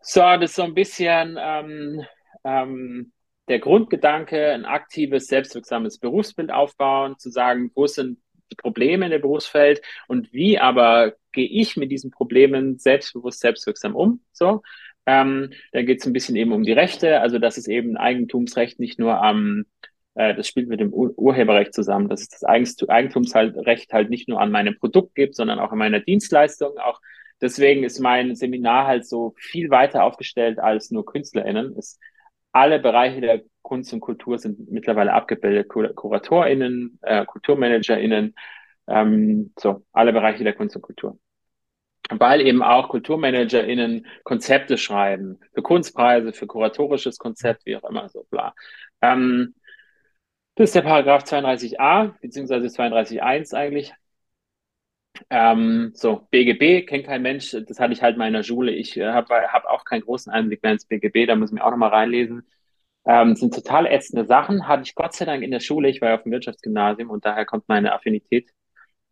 [0.00, 2.02] So, das ist so ein bisschen ähm,
[2.44, 3.12] ähm,
[3.48, 8.18] der Grundgedanke, ein aktives, selbstwirksames Berufsbild aufbauen, zu sagen, wo sind
[8.50, 13.94] die Probleme in dem Berufsfeld und wie aber gehe ich mit diesen Problemen selbstbewusst, selbstwirksam
[13.94, 14.20] um.
[14.32, 14.62] So,
[15.06, 18.78] ähm, dann geht es ein bisschen eben um die Rechte, also dass es eben Eigentumsrecht
[18.80, 19.64] nicht nur am,
[20.14, 24.40] äh, das spielt mit dem Ur Urheberrecht zusammen, dass es das Eigentumsrecht halt nicht nur
[24.40, 26.76] an meinem Produkt gibt, sondern auch an meiner Dienstleistung.
[26.78, 27.00] Auch
[27.40, 31.74] deswegen ist mein Seminar halt so viel weiter aufgestellt als nur KünstlerInnen.
[31.78, 31.98] Es,
[32.58, 35.68] alle Bereiche der Kunst und Kultur sind mittlerweile abgebildet.
[35.68, 38.34] Kur KuratorInnen, äh, KulturmanagerInnen,
[38.88, 41.18] ähm, so, alle Bereiche der Kunst und Kultur
[42.10, 48.26] weil eben auch KulturmanagerInnen Konzepte schreiben, für Kunstpreise, für kuratorisches Konzept, wie auch immer, so
[48.30, 48.54] bla.
[49.02, 49.54] Ähm,
[50.54, 53.92] das ist der Paragraph 32a, beziehungsweise 32.1 eigentlich.
[55.30, 58.72] Ähm, so, BGB kennt kein Mensch, das hatte ich halt mal in der Schule.
[58.72, 61.64] Ich äh, habe hab auch keinen großen Einblick mehr ins BGB, da muss ich mir
[61.64, 62.42] auch nochmal reinlesen.
[63.06, 66.10] Ähm, sind total ätzende Sachen, hatte ich Gott sei Dank in der Schule, ich war
[66.10, 68.50] ja auf dem Wirtschaftsgymnasium und daher kommt meine Affinität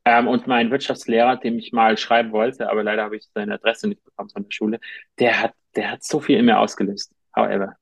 [0.05, 3.89] ähm, und mein Wirtschaftslehrer, dem ich mal schreiben wollte, aber leider habe ich seine Adresse
[3.89, 4.81] nicht bekommen von der Schule,
[5.19, 7.13] der hat, der hat so viel in mir ausgelöst.
[7.37, 7.77] However.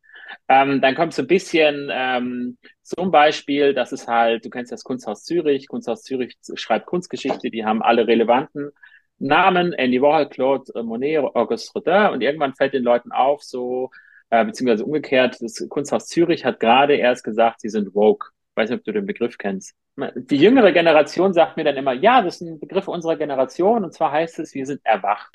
[0.49, 4.85] Ähm, dann kommt so ein bisschen ähm, zum Beispiel, das ist halt, du kennst das
[4.85, 5.69] Kunsthaus Zürich.
[5.69, 8.71] Kunsthaus Zürich schreibt Kunstgeschichte, die haben alle relevanten
[9.19, 13.91] Namen, Andy Warhol, Claude Monet, Auguste Rodin und irgendwann fällt den Leuten auf, so,
[14.31, 18.31] äh, beziehungsweise umgekehrt, das Kunsthaus Zürich hat gerade erst gesagt, sie sind woke.
[18.51, 19.75] Ich weiß nicht, ob du den Begriff kennst.
[19.97, 23.95] Die jüngere Generation sagt mir dann immer, ja, das ist ein Begriff unserer Generation und
[23.95, 25.33] zwar heißt es, wir sind erwacht.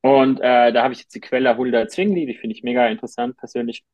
[0.00, 3.36] Und äh, da habe ich jetzt die Quelle Hulda Zwingli, die finde ich mega interessant
[3.36, 3.84] persönlich.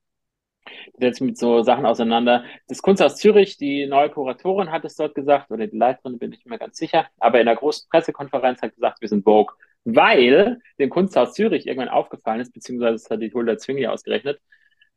[0.96, 2.44] Die setzt mit so Sachen auseinander.
[2.68, 6.44] Das Kunsthaus Zürich, die neue Kuratorin hat es dort gesagt, oder die Leiterin, bin ich
[6.46, 10.90] mehr ganz sicher, aber in der großen Pressekonferenz hat gesagt, wir sind Vogue, weil dem
[10.90, 14.40] Kunsthaus Zürich irgendwann aufgefallen ist, beziehungsweise das hat die Hulda Zwingli ausgerechnet,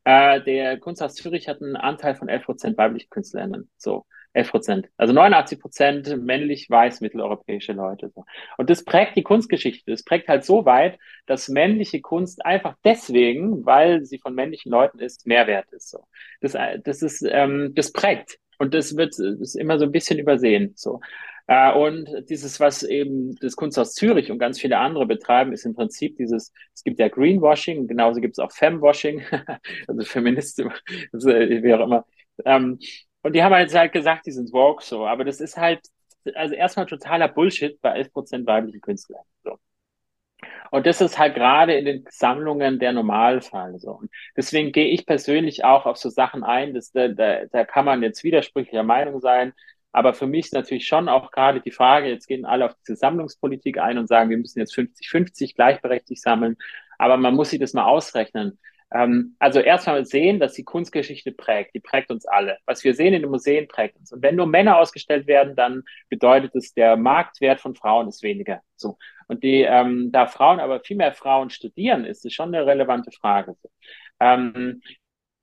[0.04, 3.70] äh, der Kunsthaus Zürich hat einen Anteil von 11 Prozent weibliche KünstlerInnen.
[3.78, 4.06] So,
[4.38, 4.90] 11 Prozent.
[4.98, 8.12] Also 89 Prozent männlich weiß mitteleuropäische Leute.
[8.58, 9.92] Und das prägt die Kunstgeschichte.
[9.92, 15.00] Das prägt halt so weit, dass männliche Kunst einfach deswegen, weil sie von männlichen Leuten
[15.00, 15.90] ist, Mehrwert ist.
[15.90, 16.06] So.
[16.42, 18.38] Das, das ist, ähm, das prägt.
[18.60, 20.74] Und das wird ist immer so ein bisschen übersehen.
[20.76, 21.00] So.
[21.48, 25.74] Äh, und dieses, was eben das Kunsthaus Zürich und ganz viele andere betreiben, ist im
[25.76, 29.24] Prinzip dieses, es gibt ja Greenwashing, genauso gibt es auch Femwashing,
[29.88, 30.72] also Feministen,
[31.14, 32.06] also wie auch immer.
[32.46, 32.80] Ähm,
[33.28, 35.82] und die haben halt, halt gesagt, die sind woke so, aber das ist halt,
[36.34, 39.24] also erstmal totaler Bullshit bei 11% weiblichen Künstlern.
[39.44, 39.60] So.
[40.72, 43.92] Und das ist halt gerade in den Sammlungen der Normalfall so.
[43.92, 47.84] Und deswegen gehe ich persönlich auch auf so Sachen ein, dass da, da, da kann
[47.84, 49.52] man jetzt widersprüchlicher Meinung sein.
[49.92, 52.96] Aber für mich ist natürlich schon auch gerade die Frage, jetzt gehen alle auf diese
[52.96, 56.56] Sammlungspolitik ein und sagen, wir müssen jetzt 50-50 gleichberechtigt sammeln.
[56.98, 58.58] Aber man muss sich das mal ausrechnen.
[58.94, 61.76] Ähm, also erstmal sehen, dass die Kunstgeschichte prägt.
[61.76, 62.58] Die prägt uns alle.
[62.66, 64.12] Was wir sehen in den Museen prägt uns.
[64.12, 68.62] Und wenn nur Männer ausgestellt werden, dann bedeutet es, der Marktwert von Frauen ist weniger.
[68.76, 68.98] So.
[69.28, 73.12] Und die, ähm, da Frauen aber viel mehr Frauen studieren, ist es schon eine relevante
[73.12, 73.56] Frage.
[74.20, 74.82] Ähm,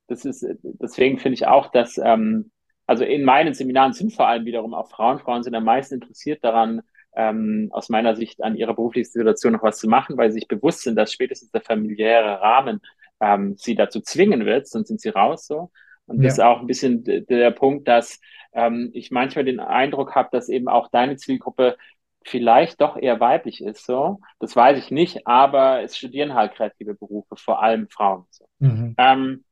[0.07, 2.51] das ist, deswegen finde ich auch, dass, ähm,
[2.87, 5.19] also in meinen Seminaren sind vor allem wiederum auch Frauen.
[5.19, 6.81] Frauen sind am meisten interessiert daran,
[7.15, 10.47] ähm, aus meiner Sicht an ihrer beruflichen Situation noch was zu machen, weil sie sich
[10.47, 12.81] bewusst sind, dass spätestens der familiäre Rahmen
[13.19, 15.71] ähm, sie dazu zwingen wird, sonst sind sie raus so.
[16.07, 16.25] Und ja.
[16.25, 18.19] das ist auch ein bisschen der Punkt, dass
[18.53, 21.77] ähm, ich manchmal den Eindruck habe, dass eben auch deine Zielgruppe
[22.23, 24.19] vielleicht doch eher weiblich ist, so.
[24.39, 28.25] Das weiß ich nicht, aber es studieren halt kreative Berufe, vor allem Frauen.
[28.31, 28.45] So.
[28.59, 28.95] Mhm.
[28.97, 29.45] Ähm,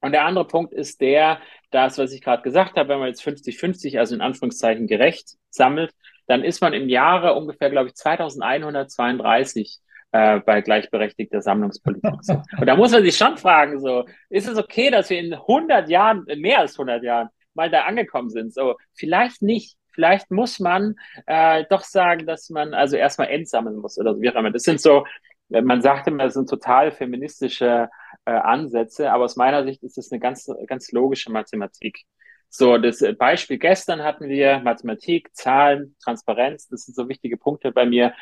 [0.00, 3.22] Und der andere Punkt ist der, das, was ich gerade gesagt habe, wenn man jetzt
[3.22, 5.92] 50-50, also in Anführungszeichen gerecht sammelt,
[6.26, 9.80] dann ist man im Jahre ungefähr, glaube ich, 2132
[10.12, 12.14] äh, bei gleichberechtigter Sammlungspolitik.
[12.22, 12.42] So.
[12.58, 15.88] Und da muss man sich schon fragen, so, ist es okay, dass wir in 100
[15.88, 18.52] Jahren, mehr als 100 Jahren, mal da angekommen sind?
[18.54, 19.76] So, vielleicht nicht.
[19.92, 20.94] Vielleicht muss man
[21.26, 24.52] äh, doch sagen, dass man also erstmal entsammeln muss oder so, wie auch immer.
[24.52, 25.04] Das sind so,
[25.48, 27.88] man sagt immer, das sind total feministische
[28.24, 32.04] äh, Ansätze, aber aus meiner Sicht ist das eine ganz, ganz logische Mathematik.
[32.50, 37.84] So, das Beispiel gestern hatten wir Mathematik, Zahlen, Transparenz, das sind so wichtige Punkte bei
[37.84, 38.14] mir.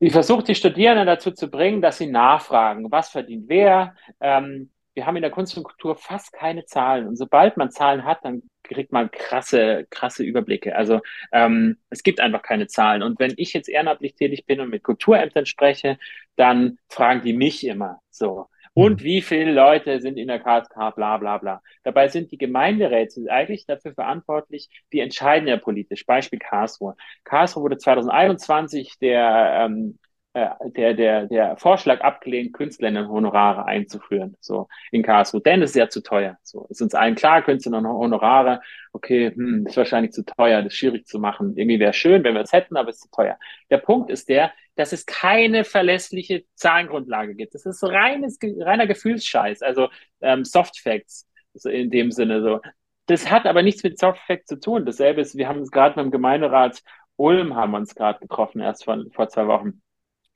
[0.00, 3.96] Ich versuche die Studierenden dazu zu bringen, dass sie nachfragen, was verdient wer.
[4.20, 7.06] Ähm, wir haben in der Kunst und Kultur fast keine Zahlen.
[7.08, 10.76] Und sobald man Zahlen hat, dann kriegt man krasse, krasse Überblicke.
[10.76, 11.00] Also
[11.32, 13.02] ähm, es gibt einfach keine Zahlen.
[13.02, 15.98] Und wenn ich jetzt ehrenamtlich tätig bin und mit Kulturämtern spreche,
[16.36, 18.46] dann fragen die mich immer so.
[18.78, 19.04] Und mhm.
[19.04, 21.60] wie viele Leute sind in der KSK, bla bla bla.
[21.82, 26.06] Dabei sind die Gemeinderäte eigentlich dafür verantwortlich, die entscheiden ja politisch.
[26.06, 26.94] Beispiel Karlsruhe.
[27.24, 29.98] Karlsruhe wurde 2021 der ähm,
[30.34, 35.40] äh, der, der, der Vorschlag abgelehnt, Künstlerinnen-Honorare einzuführen, so in Karlsruhe.
[35.40, 36.38] Denn es ist ja zu teuer.
[36.44, 38.60] So ist uns allen klar, Künstlerinnen-Honorare,
[38.92, 41.56] okay, hm, ist wahrscheinlich zu teuer, das ist schwierig zu machen.
[41.56, 43.38] Irgendwie wäre schön, wenn wir es hätten, aber es ist zu teuer.
[43.70, 47.54] Der Punkt ist der, dass es keine verlässliche Zahlengrundlage gibt.
[47.54, 49.88] Das ist reines, reiner Gefühlsscheiß, also
[50.20, 52.60] ähm, Soft Facts so in dem Sinne so.
[53.06, 54.86] Das hat aber nichts mit Soft Facts zu tun.
[54.86, 56.82] Dasselbe ist, wir haben uns gerade beim Gemeinderat
[57.16, 59.82] Ulm haben uns gerade getroffen, erst vor, vor zwei Wochen.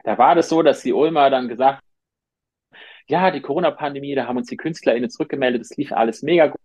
[0.02, 1.82] Da war das so, dass die Ulmer dann gesagt
[3.08, 6.60] ja, die Corona-Pandemie, da haben uns die KünstlerInnen zurückgemeldet, das lief alles mega gut,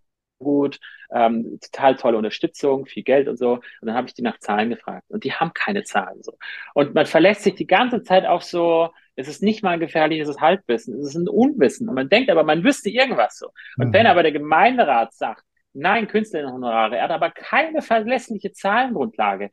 [1.12, 3.54] ähm, total tolle Unterstützung, viel Geld und so.
[3.54, 6.34] Und dann habe ich die nach Zahlen gefragt und die haben keine Zahlen so.
[6.74, 10.40] Und man verlässt sich die ganze Zeit auf so, es ist nicht mal ein gefährliches
[10.40, 11.90] Halbwissen, es ist ein Unwissen.
[11.90, 13.48] Und man denkt aber, man wüsste irgendwas so.
[13.78, 13.94] Und mhm.
[13.94, 19.50] wenn aber der Gemeinderat sagt, nein, Künstlerinnenhonorare, er hat aber keine verlässliche Zahlengrundlage,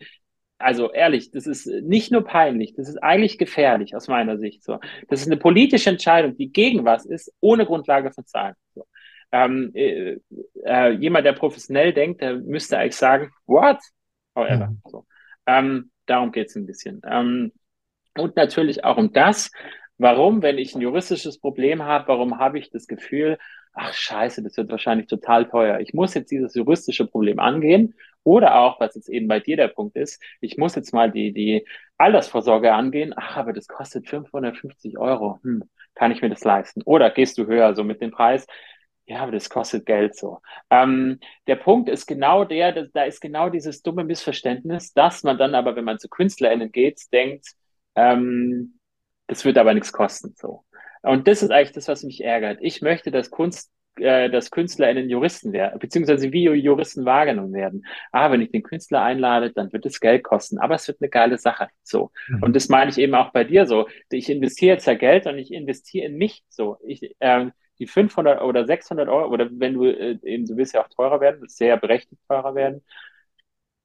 [0.59, 4.63] also ehrlich, das ist nicht nur peinlich, das ist eigentlich gefährlich aus meiner Sicht.
[4.63, 8.55] So, das ist eine politische Entscheidung, die gegen was ist, ohne Grundlage von Zahlen.
[8.75, 8.87] So.
[9.35, 10.21] Ähm, äh,
[10.65, 13.79] äh, jemand, der professionell denkt, der müsste eigentlich sagen, what?
[14.37, 14.69] However.
[14.69, 14.81] Mhm.
[14.89, 15.07] So.
[15.45, 17.03] Ähm, darum geht's ein bisschen.
[17.05, 17.51] Ähm,
[18.17, 19.51] und natürlich auch um das,
[19.99, 23.39] warum, wenn ich ein juristisches Problem habe, warum habe ich das Gefühl,
[23.73, 25.81] ach scheiße, das wird wahrscheinlich total teuer.
[25.81, 29.67] Ich muss jetzt dieses juristische Problem angehen oder auch, was jetzt eben bei dir der
[29.67, 31.67] Punkt ist, ich muss jetzt mal die, die
[31.99, 33.13] Altersvorsorge angehen.
[33.17, 35.41] Ach, aber das kostet 550 Euro.
[35.43, 35.65] Hm,
[35.97, 36.83] kann ich mir das leisten?
[36.85, 38.47] Oder gehst du höher so mit dem Preis?
[39.07, 40.41] Ja, aber das kostet Geld so.
[40.71, 45.37] Ähm, der Punkt ist genau der, dass, da ist genau dieses dumme Missverständnis, dass man
[45.37, 47.49] dann aber, wenn man zu KünstlerInnen geht, denkt,
[47.97, 48.79] ähm,
[49.27, 50.65] das wird aber nichts kosten so.
[51.03, 52.59] Und das ist eigentlich das, was mich ärgert.
[52.63, 57.87] Ich möchte, dass Kunst äh, dass KünstlerInnen Juristen werden, beziehungsweise wie Juristen wahrgenommen werden.
[58.11, 61.11] Ah, wenn ich den Künstler einlade, dann wird es Geld kosten, aber es wird eine
[61.11, 61.69] geile Sache.
[61.85, 62.11] So.
[62.27, 62.43] Mhm.
[62.43, 63.87] Und das meine ich eben auch bei dir so.
[64.11, 66.43] Ich investiere jetzt ja Geld und ich investiere in mich.
[66.49, 66.79] So.
[66.85, 67.47] Ich, äh,
[67.85, 71.21] die 500 oder 600 Euro, oder wenn du äh, eben, du willst ja auch teurer
[71.21, 72.83] werden, sehr berechtigt teurer werden,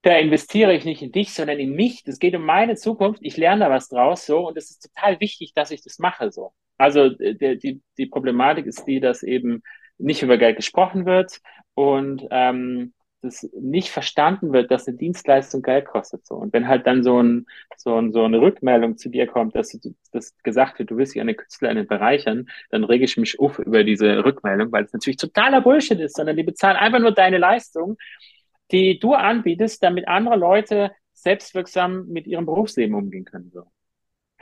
[0.01, 2.03] da investiere ich nicht in dich, sondern in mich.
[2.03, 3.19] Das geht um meine Zukunft.
[3.23, 4.47] Ich lerne da was draus, so.
[4.47, 6.53] Und es ist total wichtig, dass ich das mache, so.
[6.77, 9.61] Also, äh, die, die, die Problematik ist die, dass eben
[9.97, 11.41] nicht über Geld gesprochen wird
[11.73, 16.25] und ähm, das nicht verstanden wird, dass eine Dienstleistung Geld kostet.
[16.25, 16.35] So.
[16.35, 19.69] Und wenn halt dann so, ein, so, ein, so eine Rückmeldung zu dir kommt, dass,
[19.69, 23.39] du, dass gesagt wird, du willst dich an den Künstler bereichern, dann rege ich mich
[23.39, 27.11] auf über diese Rückmeldung, weil es natürlich totaler Bullshit ist, sondern die bezahlen einfach nur
[27.11, 27.97] deine Leistung,
[28.71, 33.51] die du anbietest, damit andere Leute selbstwirksam mit ihrem Berufsleben umgehen können.
[33.51, 33.63] So.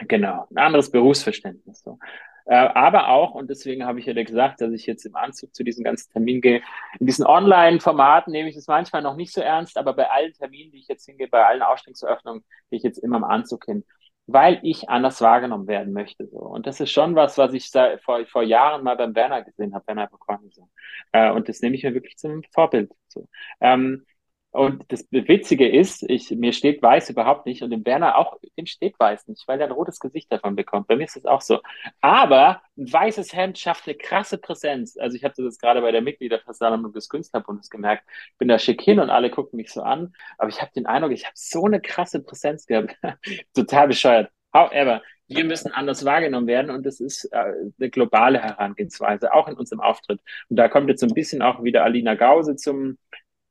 [0.08, 1.82] Genau, ein anderes Berufsverständnis.
[1.82, 1.98] So.
[2.48, 5.64] Äh, aber auch, und deswegen habe ich ja gesagt, dass ich jetzt im Anzug zu
[5.66, 6.62] diesem ganzen Termin gehe,
[6.98, 10.72] in diesen Online-Formaten nehme ich es manchmal noch nicht so ernst, aber bei allen Terminen,
[10.72, 13.84] die ich jetzt hingehe, bei allen Ausstellungseröffnungen, gehe ich jetzt immer im Anzug hin,
[14.28, 16.26] weil ich anders wahrgenommen werden möchte.
[16.28, 16.38] So.
[16.38, 17.70] Und das ist schon was, was ich
[18.04, 20.50] vor, vor Jahren mal beim Werner gesehen habe, Werner Bekorn.
[20.52, 20.70] So.
[21.12, 22.94] Äh, und das nehme ich mir wirklich zum Vorbild.
[23.10, 23.28] So.
[23.60, 24.06] Ähm,
[24.52, 28.66] und das Witzige ist, ich, mir steht weiß überhaupt nicht und dem Werner auch, dem
[28.66, 30.88] steht weiß nicht, weil er ein rotes Gesicht davon bekommt.
[30.88, 31.60] Bei mir ist das auch so.
[32.02, 34.98] Aber ein weißes Hemd schafft eine krasse Präsenz.
[34.98, 38.06] Also ich habe das gerade bei der Mitgliederversammlung des Künstlerbundes gemerkt.
[38.32, 40.14] Ich bin da schick hin und alle gucken mich so an.
[40.38, 42.98] Aber ich habe den Eindruck, ich habe so eine krasse Präsenz gehabt.
[43.54, 44.32] Total bescheuert.
[44.54, 47.38] However, wir müssen anders wahrgenommen werden und das ist äh,
[47.80, 50.22] eine globale Herangehensweise, auch in unserem Auftritt.
[50.50, 52.98] Und da kommt jetzt so ein bisschen auch wieder Alina Gause zum,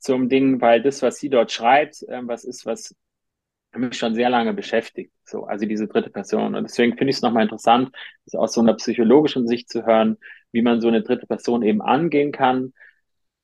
[0.06, 2.94] zum Ding, weil das, was sie dort schreibt, äh, was ist, was
[3.78, 5.12] mich schon sehr lange beschäftigt.
[5.24, 6.54] So, also diese dritte Person.
[6.54, 7.90] Und deswegen finde ich es nochmal interessant,
[8.24, 10.16] das aus so einer psychologischen Sicht zu hören,
[10.52, 12.72] wie man so eine dritte Person eben angehen kann.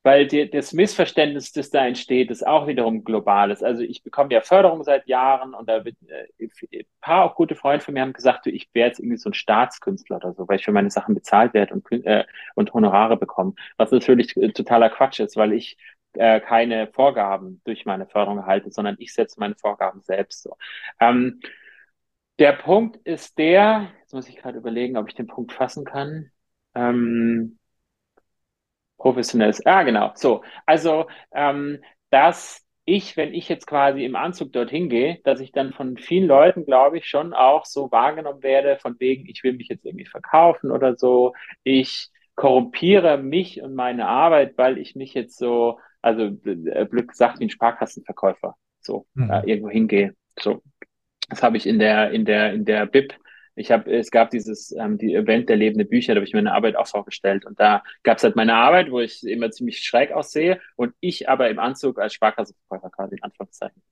[0.05, 3.63] Weil die, das Missverständnis, das da entsteht, ist auch wiederum globales.
[3.63, 7.55] Also ich bekomme ja Förderung seit Jahren und da wird, äh, ein paar auch gute
[7.55, 10.49] Freunde von mir haben gesagt, du, ich wäre jetzt irgendwie so ein Staatskünstler oder so,
[10.49, 12.25] weil ich für meine Sachen bezahlt werde und, äh,
[12.57, 13.55] und Honorare bekomme.
[13.77, 15.77] Was natürlich äh, totaler Quatsch ist, weil ich
[16.15, 20.57] äh, keine Vorgaben durch meine Förderung erhalte, sondern ich setze meine Vorgaben selbst so.
[21.01, 21.41] Ähm,
[22.39, 26.31] der Punkt ist der, jetzt muss ich gerade überlegen, ob ich den Punkt fassen kann.
[26.75, 27.59] Ähm,
[28.99, 30.43] professionelles, ah genau, so.
[30.67, 35.73] Also, ähm, dass ich, wenn ich jetzt quasi im Anzug dorthin gehe, dass ich dann
[35.73, 39.69] von vielen Leuten, glaube ich, schon auch so wahrgenommen werde, von wegen, ich will mich
[39.69, 41.33] jetzt irgendwie verkaufen oder so.
[41.63, 47.41] Ich korrumpiere mich und meine Arbeit, weil ich mich jetzt so, also äh, blöd gesagt,
[47.41, 49.31] wie ein Sparkassenverkäufer so mhm.
[49.31, 50.15] äh, irgendwo hingehe.
[50.39, 50.63] So,
[51.29, 53.15] das habe ich in der, in der, in der BIP.
[53.55, 56.55] Ich habe, es gab dieses ähm, die Event der lebende Bücher, da habe ich meine
[56.55, 57.45] Arbeit auch vorgestellt.
[57.45, 61.29] Und da gab es halt meine Arbeit, wo ich immer ziemlich schräg aussehe und ich
[61.29, 63.83] aber im Anzug als Sparkassenverkäufer quasi in Anführungszeichen.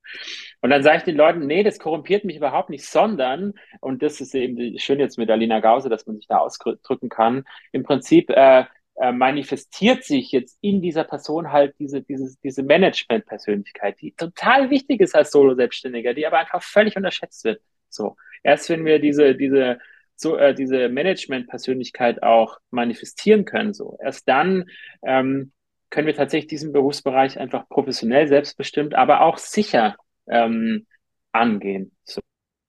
[0.63, 4.23] Und dann sage ich den Leuten, nee, das korrumpiert mich überhaupt nicht, sondern, und das
[4.23, 8.31] ist eben schön jetzt mit Alina Gause, dass man sich da ausdrücken kann, im Prinzip
[8.31, 8.65] äh,
[9.01, 15.01] äh, manifestiert sich jetzt in dieser Person halt diese, diese, diese Management-Persönlichkeit, die total wichtig
[15.01, 17.63] ist als Solo-Selbstständiger, die aber einfach völlig unterschätzt wird.
[17.89, 18.17] So.
[18.43, 19.79] Erst wenn wir diese, diese,
[20.17, 24.67] so, äh, diese Management-Persönlichkeit auch manifestieren können, so, erst dann
[25.03, 25.53] ähm,
[25.89, 29.97] können wir tatsächlich diesen Berufsbereich einfach professionell selbstbestimmt, aber auch sicher
[30.29, 30.87] ähm,
[31.33, 31.97] angehen.
[32.05, 32.21] So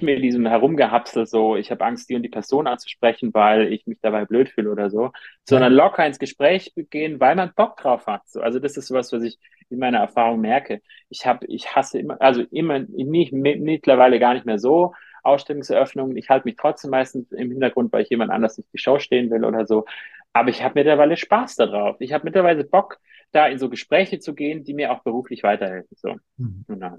[0.01, 3.99] mit diesem Herumgehapsel so, ich habe Angst, die und die Person anzusprechen, weil ich mich
[4.01, 5.11] dabei blöd fühle oder so,
[5.47, 8.27] sondern locker ins Gespräch gehen, weil man Bock drauf hat.
[8.27, 10.81] So, also das ist sowas, was ich in meiner Erfahrung merke.
[11.09, 16.17] Ich habe, ich hasse immer, also immer nicht mittlerweile gar nicht mehr so Ausstellungseröffnungen.
[16.17, 19.29] Ich halte mich trotzdem meistens im Hintergrund, weil ich jemand anders nicht die Show stehen
[19.29, 19.85] will oder so.
[20.33, 21.97] Aber ich habe mittlerweile Spaß darauf.
[21.99, 22.99] Ich habe mittlerweile Bock,
[23.31, 25.95] da in so Gespräche zu gehen, die mir auch beruflich weiterhelfen.
[25.95, 26.15] So.
[26.37, 26.65] Mhm.
[26.67, 26.97] Genau.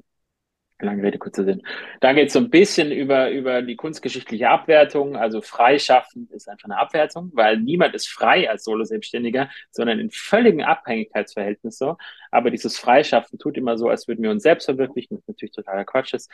[0.82, 1.62] Lange Rede, kurzer Sinn.
[2.00, 5.16] Da geht es so ein bisschen über, über die kunstgeschichtliche Abwertung.
[5.16, 10.64] Also freischaffen ist einfach eine Abwertung, weil niemand ist frei als Solo-Selbstständiger, sondern in völligen
[10.64, 11.80] Abhängigkeitsverhältnis.
[12.32, 15.84] Aber dieses Freischaffen tut immer so, als würden wir uns selbst verwirklichen, was natürlich totaler
[15.84, 16.30] Quatsch ist.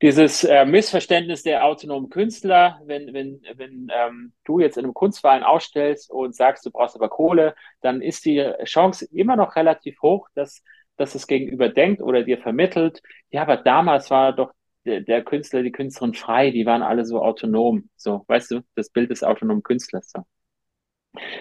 [0.00, 5.42] Dieses äh, Missverständnis der autonomen Künstler, wenn, wenn, wenn ähm, du jetzt in einem Kunstverein
[5.42, 10.28] ausstellst und sagst, du brauchst aber Kohle, dann ist die Chance immer noch relativ hoch,
[10.34, 10.62] dass
[10.98, 14.52] dass es gegenüber denkt oder dir vermittelt, ja, aber damals war doch
[14.84, 17.88] der, der, Künstler, die Künstlerin frei, die waren alle so autonom.
[17.96, 20.10] So, weißt du, das Bild des autonomen Künstlers.
[20.10, 20.24] So.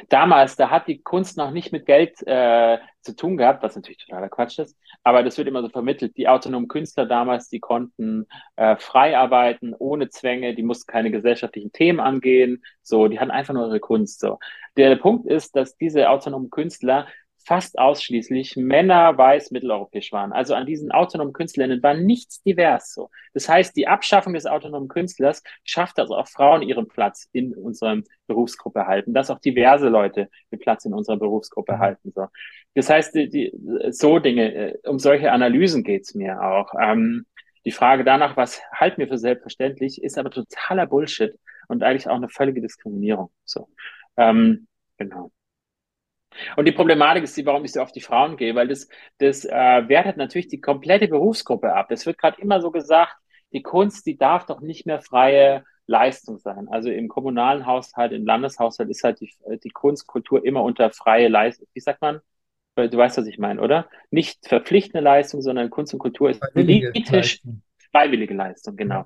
[0.10, 3.98] Damals, da hat die Kunst noch nicht mit Geld äh, zu tun gehabt, was natürlich
[3.98, 6.18] totaler Quatsch ist, aber das wird immer so vermittelt.
[6.18, 11.72] Die autonomen Künstler damals, die konnten äh, frei arbeiten, ohne Zwänge, die mussten keine gesellschaftlichen
[11.72, 14.20] Themen angehen, so, die hatten einfach nur ihre Kunst.
[14.20, 14.40] So.
[14.78, 17.08] Der Punkt ist, dass diese autonomen Künstler
[17.48, 20.34] fast ausschließlich Männer weiß mitteleuropäisch waren.
[20.34, 23.10] Also an diesen autonomen Künstlerinnen war nichts divers so.
[23.34, 28.02] Das heißt, die Abschaffung des autonomen Künstlers schafft, dass auch Frauen ihren Platz in unserer
[28.28, 31.80] Berufsgruppe halten, dass auch diverse Leute den Platz in unserer Berufsgruppe mhm.
[31.80, 32.12] halten.
[32.14, 32.28] So.
[32.76, 33.54] Das heißt, die, die,
[33.92, 36.74] so Dinge, äh, um solche Analysen geht's mir auch.
[36.82, 37.26] Ähm,
[37.64, 41.34] die Frage danach, was halten wir für selbstverständlich, ist aber totaler Bullshit
[41.70, 43.32] und eigentlich auch eine völlige Diskriminierung.
[43.46, 43.70] So.
[44.18, 45.32] Ähm, genau.
[46.56, 49.46] Und die Problematik ist die, warum ich so auf die Frauen gehe, weil das, das
[49.46, 49.52] äh,
[49.88, 51.92] wertet natürlich die komplette Berufsgruppe ab.
[51.92, 53.16] Es wird gerade immer so gesagt,
[53.54, 56.68] die Kunst, die darf doch nicht mehr freie Leistung sein.
[56.70, 61.68] Also im kommunalen Haushalt, im Landeshaushalt ist halt die, die Kunstkultur immer unter freie Leistung.
[61.74, 62.20] Wie sagt man?
[62.76, 63.90] Du weißt, was ich meine, oder?
[64.12, 67.42] Nicht verpflichtende Leistung, sondern Kunst und Kultur ist politisch
[67.92, 69.06] freiwillige Leistung, genau.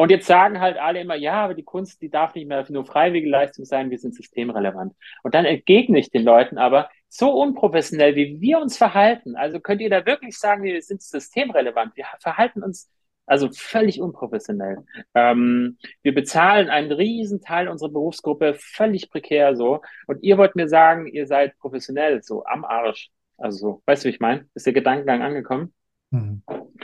[0.00, 2.86] Und jetzt sagen halt alle immer, ja, aber die Kunst, die darf nicht mehr nur
[2.86, 4.94] freiwillige Leistung sein, wir sind systemrelevant.
[5.24, 9.80] Und dann entgegne ich den Leuten aber, so unprofessionell, wie wir uns verhalten, also könnt
[9.80, 12.88] ihr da wirklich sagen, wir sind systemrelevant, wir verhalten uns
[13.26, 14.84] also völlig unprofessionell.
[15.14, 19.82] Ähm, wir bezahlen einen riesen Teil unserer Berufsgruppe völlig prekär so.
[20.06, 23.10] Und ihr wollt mir sagen, ihr seid professionell, so am Arsch.
[23.36, 24.48] Also so, weißt du, wie ich meine?
[24.54, 25.74] Ist der Gedankengang angekommen?
[26.10, 26.42] Mhm.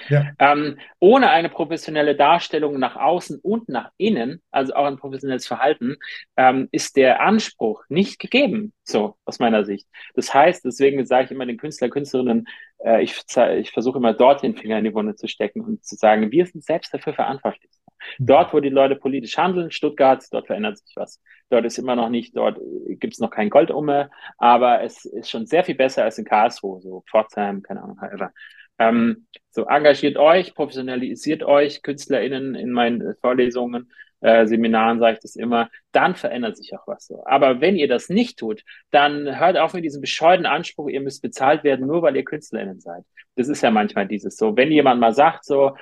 [0.08, 0.32] Ja.
[0.38, 5.96] Ähm, ohne eine professionelle Darstellung nach außen und nach innen, also auch ein professionelles Verhalten,
[6.36, 9.88] ähm, ist der Anspruch nicht gegeben, so aus meiner Sicht.
[10.14, 12.46] Das heißt, deswegen sage ich immer den Künstler, Künstlerinnen,
[12.84, 13.22] äh, ich,
[13.58, 16.46] ich versuche immer dort den Finger in die Wunde zu stecken und zu sagen, wir
[16.46, 17.70] sind selbst dafür verantwortlich.
[18.18, 18.26] Mhm.
[18.26, 21.22] Dort, wo die Leute politisch handeln, Stuttgart, dort verändert sich was.
[21.50, 22.58] Dort ist immer noch nicht, dort
[22.88, 23.90] gibt es noch kein Gold um,
[24.38, 28.32] aber es ist schon sehr viel besser als in Karlsruhe, so Pforzheim, keine Ahnung, however.
[28.78, 35.36] Ähm, so engagiert euch, professionalisiert euch, KünstlerInnen in meinen Vorlesungen, äh, Seminaren sage ich das
[35.36, 37.22] immer, dann verändert sich auch was so.
[37.26, 41.22] Aber wenn ihr das nicht tut, dann hört auf mit diesem bescheuerten Anspruch, ihr müsst
[41.22, 43.04] bezahlt werden, nur weil ihr KünstlerInnen seid.
[43.36, 44.56] Das ist ja manchmal dieses so.
[44.56, 45.76] Wenn jemand mal sagt so,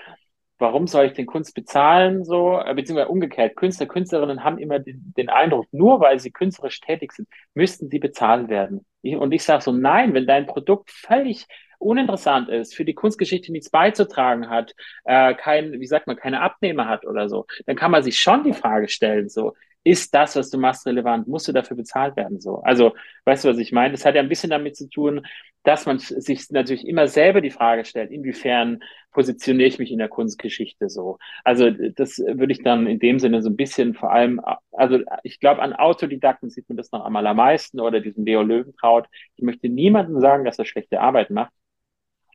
[0.58, 5.12] warum soll ich den Kunst bezahlen, so, äh, beziehungsweise umgekehrt, Künstler, Künstlerinnen haben immer den,
[5.16, 8.84] den Eindruck, nur weil sie künstlerisch tätig sind, müssten sie bezahlt werden.
[9.02, 11.46] und ich sage so, nein, wenn dein Produkt völlig
[11.82, 14.74] uninteressant ist, für die Kunstgeschichte nichts beizutragen hat,
[15.04, 18.44] äh, kein, wie sagt man, keine Abnehmer hat oder so, dann kann man sich schon
[18.44, 19.54] die Frage stellen, so,
[19.84, 21.26] ist das, was du machst, relevant?
[21.26, 22.40] Musst du dafür bezahlt werden?
[22.40, 22.58] So.
[22.58, 23.92] Also, weißt du, was ich meine?
[23.92, 25.26] Das hat ja ein bisschen damit zu tun,
[25.64, 28.80] dass man sich natürlich immer selber die Frage stellt, inwiefern
[29.12, 31.18] positioniere ich mich in der Kunstgeschichte so.
[31.44, 34.40] Also, das würde ich dann in dem Sinne so ein bisschen vor allem,
[34.72, 38.42] also ich glaube, an Autodidakten sieht man das noch einmal am meisten oder diesem Leo
[38.42, 39.06] Löwentraut.
[39.36, 41.52] Ich möchte niemandem sagen, dass er schlechte Arbeit macht.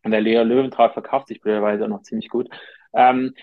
[0.08, 2.48] Und der Leo Löwentraut verkauft sich blöderweise auch noch ziemlich gut.
[2.94, 3.34] Ähm,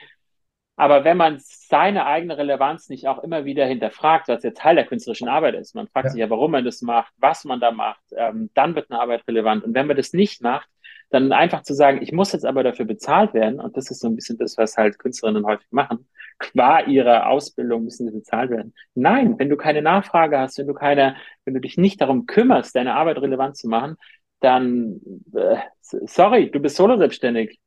[0.77, 4.87] aber wenn man seine eigene Relevanz nicht auch immer wieder hinterfragt, was ja Teil der
[4.87, 6.11] künstlerischen Arbeit ist, man fragt ja.
[6.13, 9.29] sich ja, warum man das macht, was man da macht, ähm, dann wird eine Arbeit
[9.29, 9.63] relevant.
[9.63, 10.71] Und wenn man das nicht macht,
[11.11, 14.09] dann einfach zu sagen, ich muss jetzt aber dafür bezahlt werden, und das ist so
[14.09, 16.09] ein bisschen das, was halt Künstlerinnen häufig machen,
[16.39, 18.73] qua ihrer Ausbildung müssen sie bezahlt werden.
[18.95, 22.75] Nein, wenn du keine Nachfrage hast, wenn du keine, wenn du dich nicht darum kümmerst,
[22.75, 23.97] deine Arbeit relevant zu machen,
[24.45, 25.01] dann,
[25.35, 27.59] äh, sorry, du bist solo selbstständig.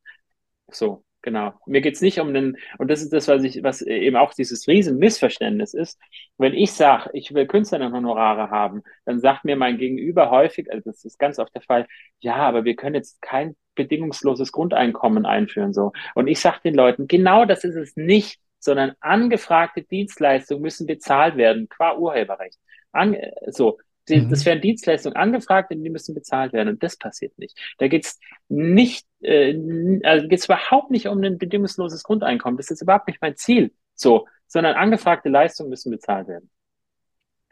[0.71, 1.03] So.
[1.23, 1.51] Genau.
[1.65, 4.65] Mir geht's nicht um den, und das ist das, was ich, was eben auch dieses
[4.65, 5.99] Riesenmissverständnis ist.
[6.38, 11.03] Wenn ich sage, ich will Künstlerinnenhonorare haben, dann sagt mir mein Gegenüber häufig, also das
[11.03, 11.86] ist ganz oft der Fall,
[12.19, 15.91] ja, aber wir können jetzt kein bedingungsloses Grundeinkommen einführen, so.
[16.15, 21.36] Und ich sage den Leuten, genau das ist es nicht, sondern angefragte Dienstleistungen müssen bezahlt
[21.36, 22.57] werden, qua Urheberrecht.
[22.93, 23.17] An,
[23.47, 23.80] so.
[24.09, 24.29] Die, mhm.
[24.29, 26.69] Das werden Dienstleistungen angefragt und die müssen bezahlt werden.
[26.69, 27.57] Und das passiert nicht.
[27.77, 29.55] Da geht's nicht, äh,
[30.03, 32.57] also geht's überhaupt nicht um ein bedingungsloses Grundeinkommen.
[32.57, 33.73] Das ist überhaupt nicht mein Ziel.
[33.95, 36.49] So, sondern angefragte Leistungen müssen bezahlt werden.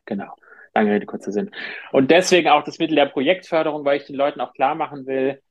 [0.05, 0.33] Genau.
[0.73, 1.51] Lange Rede, kurzer Sinn.
[1.91, 5.41] Und deswegen auch das Mittel der Projektförderung, weil ich den Leuten auch klar machen will,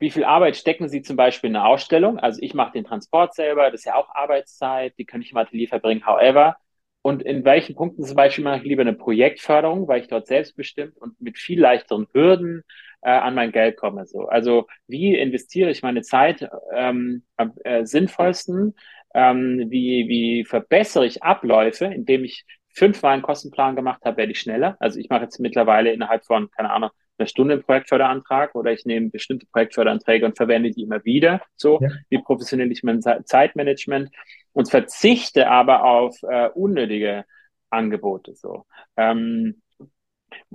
[0.00, 2.18] wie viel Arbeit stecken sie zum Beispiel in eine Ausstellung?
[2.18, 5.38] Also ich mache den Transport selber, das ist ja auch Arbeitszeit, die kann ich im
[5.38, 6.04] Atelier verbringen.
[6.04, 6.56] However,
[7.04, 10.96] und in welchen Punkten zum Beispiel mache ich lieber eine Projektförderung, weil ich dort selbstbestimmt
[10.96, 12.62] und mit viel leichteren Hürden
[13.02, 14.06] äh, an mein Geld komme.
[14.06, 14.26] So.
[14.26, 18.74] Also wie investiere ich meine Zeit ähm, am äh, sinnvollsten?
[19.12, 24.40] Ähm, wie, wie verbessere ich Abläufe, indem ich fünfmal einen Kostenplan gemacht habe, werde ich
[24.40, 24.78] schneller.
[24.80, 26.88] Also ich mache jetzt mittlerweile innerhalb von, keine Ahnung,
[27.18, 31.40] einer Stunde einen Projektförderantrag oder ich nehme bestimmte Projektförderanträge und verwende die immer wieder.
[31.56, 31.88] So, ja.
[32.08, 34.10] wie professionell ich mein Zeitmanagement
[34.52, 37.24] und verzichte aber auf äh, unnötige
[37.70, 38.34] Angebote.
[38.34, 38.66] So.
[38.96, 39.62] Ähm,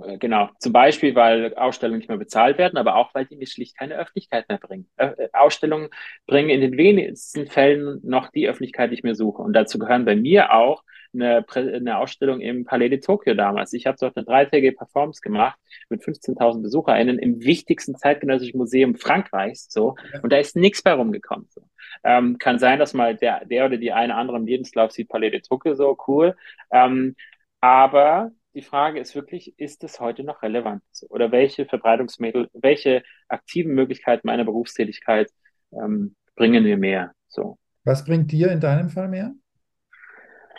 [0.04, 3.48] äh, genau, zum Beispiel, weil Ausstellungen nicht mehr bezahlt werden, aber auch, weil die mir
[3.48, 4.90] schlicht keine Öffentlichkeit mehr bringen.
[4.98, 5.90] Äh, Ausstellungen
[6.28, 9.42] bringen in den wenigsten Fällen noch die Öffentlichkeit, die ich mir suche.
[9.42, 10.84] Und dazu gehören bei mir auch
[11.14, 13.74] eine, eine Ausstellung im Palais de Tokio damals.
[13.74, 19.68] Ich habe dort eine dreitägige Performance gemacht mit 15.000 BesucherInnen im wichtigsten zeitgenössischen Museum Frankreichs.
[19.70, 19.96] So.
[20.22, 21.48] Und da ist nichts bei rumgekommen.
[21.50, 21.62] So.
[22.04, 25.32] Ähm, kann sein, dass mal der, der oder die eine andere im Lebenslauf sieht, Palais
[25.32, 26.36] de Tokio so cool.
[26.72, 27.16] Ähm,
[27.62, 30.84] aber die Frage ist wirklich, ist es heute noch relevant?
[31.10, 35.32] Oder welche Verbreitungsmittel, welche aktiven Möglichkeiten meiner Berufstätigkeit
[35.72, 37.12] ähm, bringen mir mehr?
[37.28, 37.58] So.
[37.84, 39.34] Was bringt dir in deinem Fall mehr?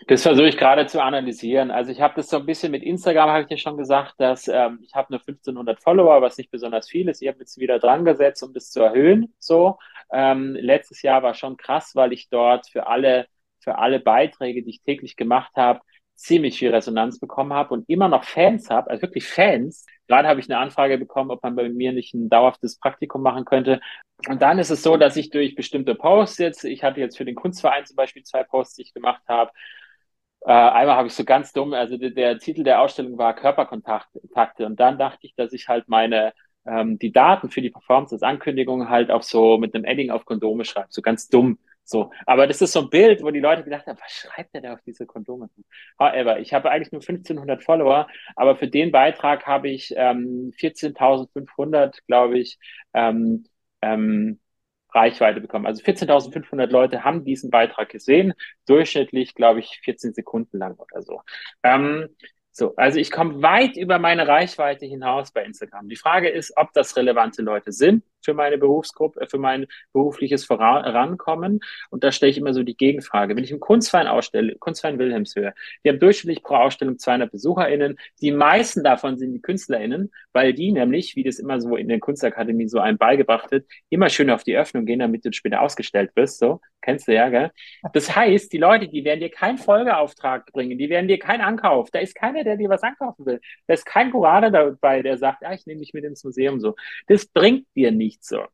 [0.07, 1.71] Das versuche ich gerade zu analysieren.
[1.71, 4.49] Also ich habe das so ein bisschen mit Instagram, habe ich ja schon gesagt, dass
[4.49, 7.23] ähm, ich habe nur 1500 Follower, was nicht besonders viel ist.
[7.23, 9.35] Ich habe jetzt wieder dran gesetzt, um das zu erhöhen.
[9.39, 9.79] So
[10.13, 13.27] ähm, letztes Jahr war schon krass, weil ich dort für alle
[13.61, 15.81] für alle Beiträge, die ich täglich gemacht habe,
[16.15, 19.87] ziemlich viel Resonanz bekommen habe und immer noch Fans habe, also wirklich Fans.
[20.07, 23.47] Gerade habe ich eine Anfrage bekommen, ob man bei mir nicht ein dauerhaftes Praktikum machen
[23.47, 23.81] könnte.
[24.29, 27.25] Und dann ist es so, dass ich durch bestimmte Posts jetzt, ich hatte jetzt für
[27.25, 29.51] den Kunstverein zum Beispiel zwei Posts, die ich gemacht habe.
[30.43, 34.67] Äh, einmal habe ich so ganz dumm, also der, der Titel der Ausstellung war Körperkontakte.
[34.67, 36.33] Und dann dachte ich, dass ich halt meine
[36.67, 40.25] ähm, die Daten für die Performance als Ankündigung halt auch so mit einem Edding auf
[40.25, 41.59] Kondome schreibe, so ganz dumm.
[41.85, 44.61] So, aber das ist so ein Bild, wo die Leute gedacht haben, was schreibt der
[44.61, 45.51] da auf diese Kondome?
[45.99, 51.99] However, ich habe eigentlich nur 1500 Follower, aber für den Beitrag habe ich ähm, 14.500,
[52.07, 52.59] glaube ich,
[52.95, 53.45] ähm,
[53.83, 54.39] ähm,
[54.95, 55.67] Reichweite bekommen.
[55.67, 58.35] Also 14.500 Leute haben diesen Beitrag gesehen,
[58.67, 61.23] durchschnittlich, glaube ich, 14 Sekunden lang oder so.
[61.63, 62.09] Ähm,
[62.53, 65.89] so, also ich komme weit über meine Reichweite hinaus bei Instagram.
[65.89, 71.61] Die Frage ist, ob das relevante Leute sind für meine Berufsgruppe, für mein berufliches Vorankommen.
[71.91, 73.37] Und da stelle ich immer so die Gegenfrage.
[73.37, 75.55] Wenn ich im Kunstverein ausstelle, Kunstverein Wilhelmshöhe,
[75.85, 77.99] die haben durchschnittlich pro Ausstellung 200 BesucherInnen.
[78.21, 82.01] Die meisten davon sind die KünstlerInnen, weil die nämlich, wie das immer so in der
[82.01, 86.11] Kunstakademie so einem beigebracht wird, immer schön auf die Öffnung gehen, damit du später ausgestellt
[86.15, 86.39] wirst.
[86.39, 87.51] So, kennst du ja, gell?
[87.93, 91.91] Das heißt, die Leute, die werden dir keinen Folgeauftrag bringen, die werden dir keinen Ankauf.
[91.91, 93.41] Da ist keiner, der dir was ankaufen will.
[93.67, 96.75] Da ist kein Kurator dabei, der sagt, ja, ich nehme dich mit ins Museum so.
[97.07, 98.45] Das bringt dir nichts so.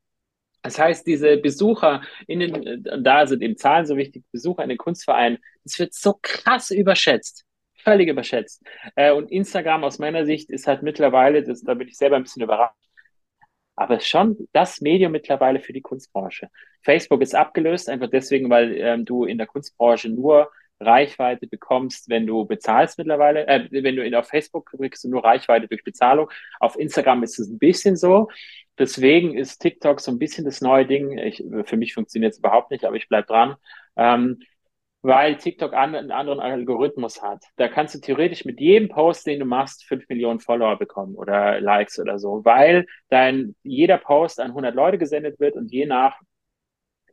[0.63, 4.79] Das heißt, diese Besucher in den, da sind eben Zahlen so wichtig, Besucher in den
[4.79, 7.45] Kunstvereinen, das wird so krass überschätzt.
[7.77, 8.65] Völlig überschätzt.
[8.97, 12.25] Äh, und Instagram aus meiner Sicht ist halt mittlerweile, das, da bin ich selber ein
[12.25, 12.75] bisschen überrascht,
[13.77, 16.49] aber schon das Medium mittlerweile für die Kunstbranche.
[16.83, 20.51] Facebook ist abgelöst, einfach deswegen, weil ähm, du in der Kunstbranche nur
[20.81, 23.47] Reichweite bekommst, wenn du bezahlst mittlerweile.
[23.47, 26.31] Äh, wenn du in, auf Facebook kriegst du nur Reichweite durch Bezahlung.
[26.61, 28.29] Auf Instagram ist es ein bisschen so.
[28.79, 31.17] Deswegen ist TikTok so ein bisschen das neue Ding.
[31.19, 33.57] Ich, für mich funktioniert es überhaupt nicht, aber ich bleib dran.
[33.97, 34.41] Ähm,
[35.03, 37.45] weil TikTok an, einen anderen Algorithmus hat.
[37.57, 41.61] Da kannst du theoretisch mit jedem Post, den du machst, fünf Millionen Follower bekommen oder
[41.61, 46.19] Likes oder so, weil dein, jeder Post an 100 Leute gesendet wird und je nach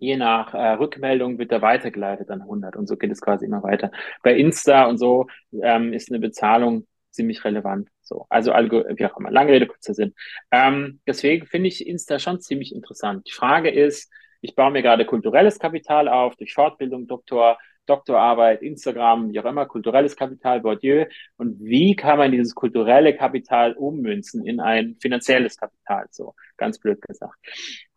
[0.04, 3.64] je nach äh, Rückmeldung wird er weitergeleitet an 100 und so geht es quasi immer
[3.64, 3.89] weiter.
[4.22, 5.28] Bei Insta und so
[5.62, 7.88] ähm, ist eine Bezahlung ziemlich relevant.
[8.01, 10.14] So, also wie auch immer, lange Rede, kurzer Sinn.
[10.51, 13.26] Ähm, deswegen finde ich Insta schon ziemlich interessant.
[13.28, 19.32] Die Frage ist, ich baue mir gerade kulturelles Kapital auf durch Fortbildung, Doktor, Doktorarbeit, Instagram,
[19.32, 21.06] wie auch immer, kulturelles Kapital, Bourdieu.
[21.38, 26.08] Und wie kann man dieses kulturelle Kapital ummünzen in ein finanzielles Kapital?
[26.12, 27.38] So, ganz blöd gesagt.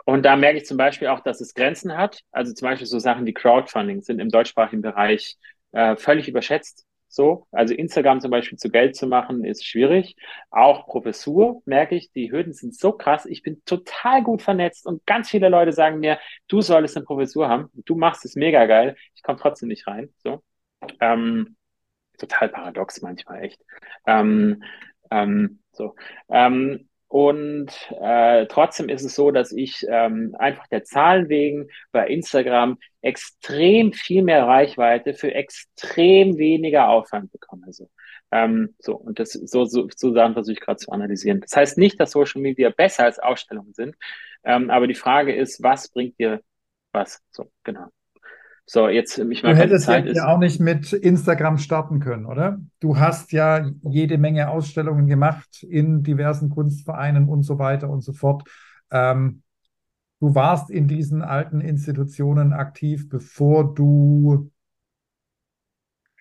[0.07, 2.20] Und da merke ich zum Beispiel auch, dass es Grenzen hat.
[2.30, 5.36] Also zum Beispiel so Sachen wie Crowdfunding sind im deutschsprachigen Bereich
[5.72, 6.86] äh, völlig überschätzt.
[7.09, 10.14] So, also Instagram zum Beispiel zu Geld zu machen, ist schwierig.
[10.50, 13.26] Auch Professur merke ich, die Hürden sind so krass.
[13.26, 17.48] Ich bin total gut vernetzt und ganz viele Leute sagen mir, du solltest eine Professur
[17.48, 17.70] haben.
[17.74, 18.96] Du machst es mega geil.
[19.14, 20.14] Ich komme trotzdem nicht rein.
[20.18, 20.40] So,
[21.00, 21.57] ähm,
[22.18, 23.61] total paradox manchmal echt.
[24.07, 24.62] Ähm,
[25.11, 25.96] ähm, so,
[26.28, 27.68] ähm, und
[28.00, 33.92] äh, trotzdem ist es so, dass ich ähm, einfach der Zahlen wegen bei Instagram extrem
[33.92, 37.64] viel mehr Reichweite für extrem weniger Aufwand bekomme.
[37.66, 37.88] Also,
[38.32, 41.40] ähm, so, und das so, so, so Sachen versuche ich gerade zu analysieren.
[41.40, 43.94] Das heißt nicht, dass Social Media besser als Ausstellungen sind,
[44.44, 46.40] ähm, aber die Frage ist, was bringt dir
[46.92, 47.22] was?
[47.30, 47.86] So, genau.
[48.68, 52.26] So, jetzt ich meine, Du hättest Zeit ja ist, auch nicht mit Instagram starten können,
[52.26, 52.58] oder?
[52.80, 58.12] Du hast ja jede Menge Ausstellungen gemacht in diversen Kunstvereinen und so weiter und so
[58.12, 58.42] fort.
[58.90, 59.42] Ähm,
[60.18, 64.50] du warst in diesen alten Institutionen aktiv, bevor du.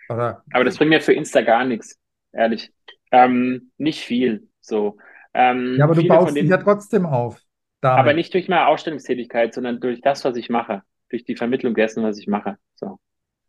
[0.07, 0.43] Oder?
[0.53, 1.99] Aber das bringt mir für Insta gar nichts,
[2.31, 2.71] ehrlich.
[3.11, 4.47] Ähm, nicht viel.
[4.61, 4.97] So.
[5.33, 7.41] Ähm, ja, aber du baust dich ja trotzdem auf.
[7.81, 7.99] Damit.
[7.99, 12.03] Aber nicht durch meine Ausstellungstätigkeit, sondern durch das, was ich mache durch die Vermittlung dessen,
[12.03, 12.57] was ich mache.
[12.75, 12.99] So.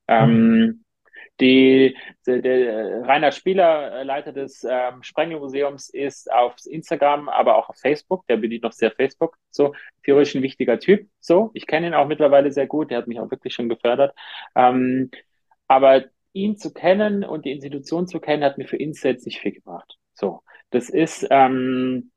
[0.09, 0.85] Ähm, mhm.
[1.41, 1.97] die,
[2.27, 8.27] der, der Rainer Spieler, Leiter des ähm, Sprengelmuseums, ist auf Instagram, aber auch auf Facebook.
[8.29, 9.37] Der bedient noch sehr Facebook.
[9.51, 11.09] So theoretisch ein wichtiger Typ.
[11.21, 12.91] So, ich kenne ihn auch mittlerweile sehr gut.
[12.91, 14.15] Der hat mich auch wirklich schon gefördert.
[14.55, 15.11] Ähm,
[15.69, 19.41] aber ihn zu kennen und die Institution zu kennen, hat mir für Insta jetzt nicht
[19.41, 19.97] viel gebracht.
[20.15, 22.13] So, das ist ähm,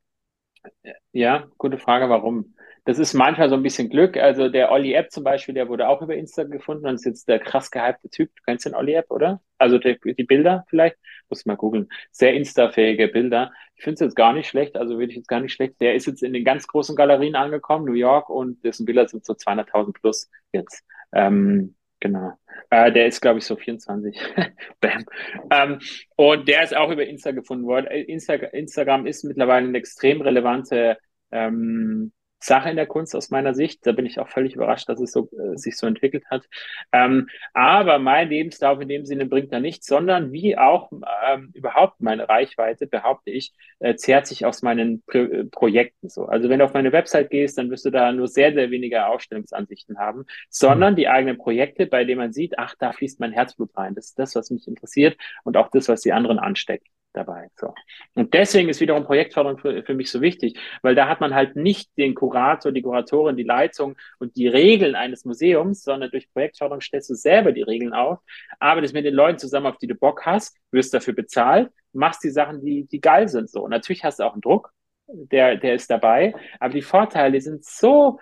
[1.13, 2.53] ja gute Frage, warum
[2.89, 4.17] das ist manchmal so ein bisschen Glück.
[4.17, 7.27] Also der Olli App zum Beispiel, der wurde auch über Insta gefunden und ist jetzt
[7.27, 8.31] der krass gehypte Typ.
[8.35, 9.43] Du kennst den Olli App, oder?
[9.59, 10.97] Also die, die Bilder vielleicht?
[11.29, 11.87] Muss mal googeln.
[12.09, 13.51] Sehr Insta-fähige Bilder.
[13.75, 15.79] Ich finde es jetzt gar nicht schlecht, also würde ich jetzt gar nicht schlecht.
[15.79, 19.23] Der ist jetzt in den ganz großen Galerien angekommen, New York, und dessen Bilder sind
[19.23, 20.83] so 200.000 plus jetzt.
[21.11, 22.31] Ähm, Genau.
[22.69, 24.17] Äh, der ist, glaube ich, so 24.
[24.79, 25.05] Bam.
[25.51, 25.79] Ähm,
[26.15, 27.87] und der ist auch über Insta gefunden worden.
[27.87, 30.97] Äh, Insta Instagram ist mittlerweile eine extrem relevante
[31.31, 33.85] ähm, Sache in der Kunst aus meiner Sicht.
[33.85, 36.47] Da bin ich auch völlig überrascht, dass es so, äh, sich so entwickelt hat.
[36.91, 40.91] Ähm, aber mein Lebenslauf in dem Sinne bringt da nichts, sondern wie auch
[41.27, 46.25] ähm, überhaupt meine Reichweite, behaupte ich, äh, zehrt sich aus meinen Pro äh, Projekten so.
[46.25, 49.05] Also wenn du auf meine Website gehst, dann wirst du da nur sehr, sehr wenige
[49.07, 53.75] Ausstellungsansichten haben, sondern die eigenen Projekte, bei denen man sieht, ach, da fließt mein Herzblut
[53.77, 53.95] rein.
[53.95, 57.47] Das ist das, was mich interessiert und auch das, was die anderen ansteckt dabei.
[57.55, 57.74] So.
[58.14, 61.55] Und deswegen ist wiederum Projektförderung für, für mich so wichtig, weil da hat man halt
[61.55, 66.82] nicht den Kurator, die Kuratorin, die Leitung und die Regeln eines Museums, sondern durch Projektförderung
[66.82, 68.20] stellst du selber die Regeln auf,
[68.60, 72.30] arbeitest mit den Leuten zusammen, auf die du Bock hast, wirst dafür bezahlt, machst die
[72.30, 73.49] Sachen, die, die geil sind.
[73.49, 73.64] So.
[73.64, 74.72] Und natürlich hast du auch einen Druck,
[75.07, 78.20] der, der ist dabei, aber die Vorteile sind so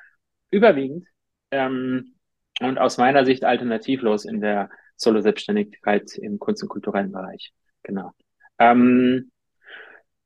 [0.51, 1.05] überwiegend
[1.51, 2.15] ähm,
[2.61, 7.51] und aus meiner Sicht alternativlos in der Solo-Selbstständigkeit im Kunst- und kulturellen Bereich.
[7.83, 8.13] Genau.
[8.59, 9.31] Ähm,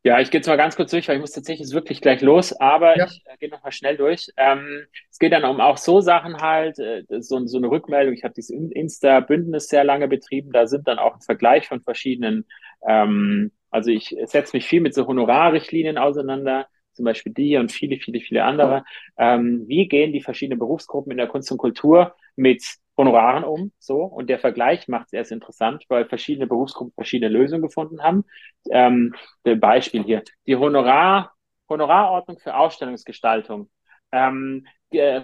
[0.03, 2.21] Ja, ich gehe jetzt mal ganz kurz durch, weil ich muss tatsächlich jetzt wirklich gleich
[2.21, 3.05] los, aber ja.
[3.05, 4.29] ich äh, gehe noch mal schnell durch.
[4.35, 8.15] Ähm, es geht dann um auch so Sachen halt, äh, so, so eine Rückmeldung.
[8.15, 10.51] Ich habe dieses Insta-Bündnis sehr lange betrieben.
[10.51, 12.47] Da sind dann auch ein Vergleich von verschiedenen,
[12.87, 17.97] ähm, also ich setze mich viel mit so Honorarrichtlinien auseinander, zum Beispiel die und viele,
[17.97, 18.83] viele, viele andere.
[19.17, 22.63] Ähm, wie gehen die verschiedenen Berufsgruppen in der Kunst und Kultur mit
[22.97, 24.03] Honoraren um, so.
[24.03, 28.25] Und der Vergleich macht es erst interessant, weil verschiedene Berufsgruppen verschiedene Lösungen gefunden haben.
[28.69, 30.23] Ähm, Beispiel hier.
[30.45, 31.33] Die Honorar,
[31.69, 33.69] Honorarordnung für Ausstellungsgestaltung.
[34.11, 35.21] Ähm, äh,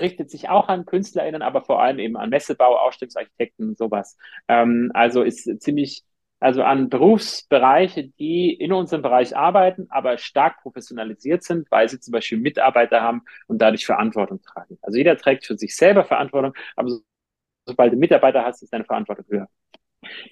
[0.00, 4.16] richtet sich auch an KünstlerInnen, aber vor allem eben an Messebau, Ausstellungsarchitekten, sowas.
[4.48, 6.02] Ähm, also ist ziemlich
[6.42, 12.12] also an Berufsbereiche, die in unserem Bereich arbeiten, aber stark professionalisiert sind, weil sie zum
[12.12, 14.76] Beispiel Mitarbeiter haben und dadurch Verantwortung tragen.
[14.82, 16.90] Also jeder trägt für sich selber Verantwortung, aber
[17.64, 19.48] sobald du Mitarbeiter hast, ist deine Verantwortung höher.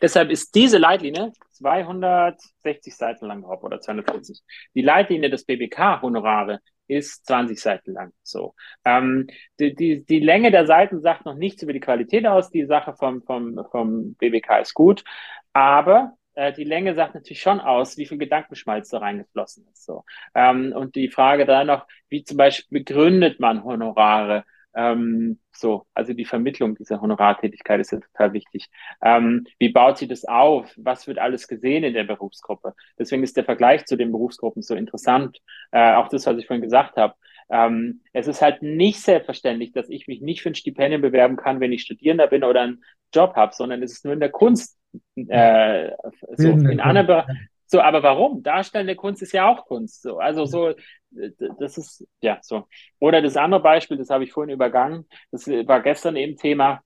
[0.02, 4.42] Deshalb ist diese Leitlinie 260 Seiten lang drauf oder 240.
[4.74, 6.58] Die Leitlinie des BBK-Honorare
[6.88, 8.12] ist 20 Seiten lang.
[8.22, 8.54] So.
[8.84, 9.28] Ähm,
[9.60, 12.50] die, die, die Länge der Seiten sagt noch nichts über die Qualität aus.
[12.50, 15.04] Die Sache vom, vom, vom BBK ist gut.
[15.52, 19.84] Aber äh, die Länge sagt natürlich schon aus, wie viel Gedankenschmalz da reingeflossen ist.
[19.84, 20.04] So.
[20.34, 24.44] Ähm, und die Frage da noch, wie zum Beispiel begründet man Honorare?
[24.74, 28.68] Ähm, so, also die Vermittlung dieser Honorartätigkeit ist ja total wichtig.
[29.02, 30.72] Ähm, wie baut sie das auf?
[30.76, 32.74] Was wird alles gesehen in der Berufsgruppe?
[32.98, 35.38] Deswegen ist der Vergleich zu den Berufsgruppen so interessant.
[35.72, 37.14] Äh, auch das, was ich vorhin gesagt habe.
[37.50, 41.58] Ähm, es ist halt nicht selbstverständlich, dass ich mich nicht für ein Stipendium bewerben kann,
[41.58, 44.79] wenn ich Studierender bin oder einen Job habe, sondern es ist nur in der Kunst
[45.16, 45.90] äh,
[46.36, 47.24] so in anderen
[47.70, 48.42] so, aber warum?
[48.42, 50.02] Darstellende Kunst ist ja auch Kunst.
[50.02, 50.74] So, also so,
[51.10, 52.66] das ist ja so.
[52.98, 55.06] Oder das andere Beispiel, das habe ich vorhin übergangen.
[55.30, 56.82] Das war gestern eben Thema.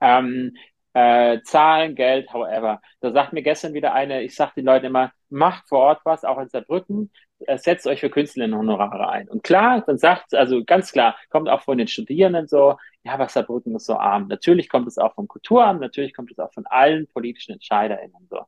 [0.00, 0.56] Ähm,
[0.94, 2.80] äh, Zahlen, Geld, however.
[3.00, 6.24] Da sagt mir gestern wieder eine, ich sage den Leuten immer, macht vor Ort was,
[6.24, 7.12] auch in Saarbrücken,
[7.56, 9.28] setzt euch für Künstlerinnenhonorare ein.
[9.28, 13.32] Und klar, dann sagt, also ganz klar, kommt auch von den Studierenden so, ja, was
[13.32, 14.28] Saarbrücken ist so arm.
[14.28, 18.40] Natürlich kommt es auch vom Kulturamt, natürlich kommt es auch von allen politischen EntscheiderInnen so.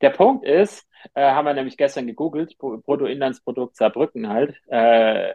[0.00, 5.32] Der Punkt ist, äh, haben wir nämlich gestern gegoogelt, Bruttoinlandsprodukt Saarbrücken halt, äh,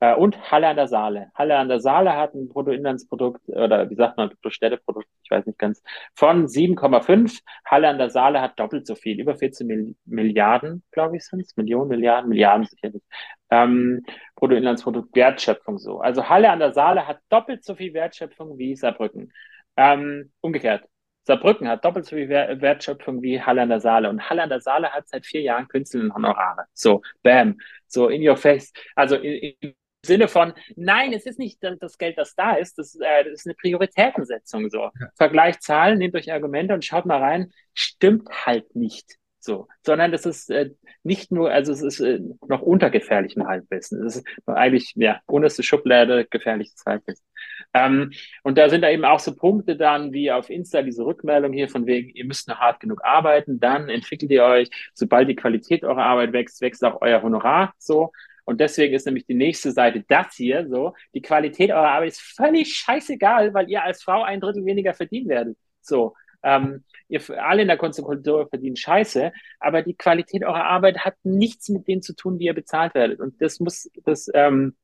[0.00, 1.30] äh, und Halle an der Saale.
[1.34, 5.58] Halle an der Saale hat ein Bruttoinlandsprodukt oder wie sagt man, Bruttostädteprodukt, ich weiß nicht
[5.58, 5.82] ganz,
[6.14, 7.40] von 7,5.
[7.66, 11.56] Halle an der Saale hat doppelt so viel, über 14 Milliarden, glaube ich, sind es,
[11.56, 13.02] Millionen, Milliarden, Milliarden sicherlich.
[13.50, 14.02] Ähm,
[14.36, 16.00] Bruttoinlandsprodukt Wertschöpfung so.
[16.00, 19.32] Also Halle an der Saale hat doppelt so viel Wertschöpfung wie Saarbrücken.
[19.76, 20.84] Ähm, umgekehrt.
[21.24, 24.08] Saarbrücken hat doppelt so viel Wertschöpfung wie Halle an der Saale.
[24.08, 26.64] Und Halle an der Saale hat seit vier Jahren Künstlerinnenhonorare.
[26.72, 27.58] So, bam.
[27.86, 28.72] So in your face.
[28.94, 29.74] Also in, in
[30.04, 33.46] Sinne von, nein, es ist nicht das Geld, das da ist, das, äh, das ist
[33.46, 34.70] eine Prioritätensetzung.
[34.70, 34.84] So.
[34.84, 35.10] Ja.
[35.16, 40.26] Vergleicht Zahlen, nehmt euch Argumente und schaut mal rein, stimmt halt nicht so, sondern das
[40.26, 40.70] ist äh,
[41.02, 44.04] nicht nur, also es ist äh, noch unter gefährlichen Halbwissen.
[44.06, 47.24] Es ist eigentlich, ja, unterste Schublade gefährliches Halbwissen.
[47.72, 51.52] Ähm, und da sind da eben auch so Punkte dann, wie auf Insta diese Rückmeldung
[51.52, 55.36] hier von wegen, ihr müsst noch hart genug arbeiten, dann entwickelt ihr euch, sobald die
[55.36, 58.12] Qualität eurer Arbeit wächst, wächst auch euer Honorar so.
[58.44, 60.94] Und deswegen ist nämlich die nächste Seite das hier so.
[61.14, 65.28] Die Qualität eurer Arbeit ist völlig scheißegal, weil ihr als Frau ein Drittel weniger verdienen
[65.28, 65.56] werdet.
[65.80, 66.14] So.
[66.42, 71.68] Ähm, ihr alle in der Kultur verdienen Scheiße, aber die Qualität eurer Arbeit hat nichts
[71.68, 73.20] mit dem zu tun, wie ihr bezahlt werdet.
[73.20, 74.74] Und das muss, das, ähm,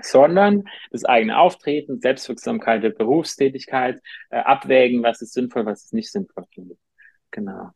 [0.00, 6.10] sondern das eigene Auftreten, Selbstwirksamkeit der Berufstätigkeit, äh, abwägen, was ist sinnvoll, was ist nicht
[6.10, 6.44] sinnvoll.
[7.30, 7.70] Genau.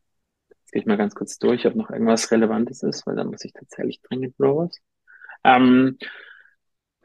[0.49, 3.43] Jetzt gehe ich mal ganz kurz durch, ob noch irgendwas Relevantes ist, weil dann muss
[3.45, 4.79] ich tatsächlich dringend los.
[5.43, 5.97] Ähm,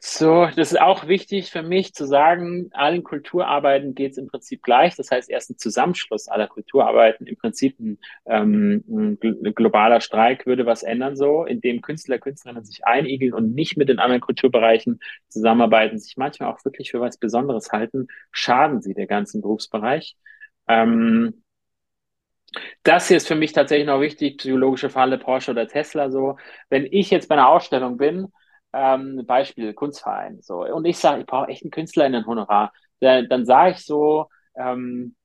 [0.07, 4.63] so, das ist auch wichtig für mich zu sagen, allen Kulturarbeiten geht es im Prinzip
[4.63, 4.95] gleich.
[4.97, 10.67] Das heißt, erst ein Zusammenschluss aller Kulturarbeiten, im Prinzip ein, ähm, ein globaler Streik würde
[10.67, 15.99] was ändern, so, indem Künstler, Künstlerinnen sich einigeln und nicht mit den anderen Kulturbereichen zusammenarbeiten,
[15.99, 20.17] sich manchmal auch wirklich für was Besonderes halten, schaden sie der ganzen Berufsbereich.
[20.69, 21.44] Ähm,
[22.83, 26.37] das hier ist für mich tatsächlich noch wichtig, psychologische Falle Porsche oder Tesla so.
[26.69, 28.33] Wenn ich jetzt bei einer Ausstellung bin,
[28.73, 32.73] ähm, Beispiel Kunstverein, so, und ich sage, ich brauche echt einen Künstler in ein Honorar,
[33.01, 35.17] dann, dann sage ich so, ähm,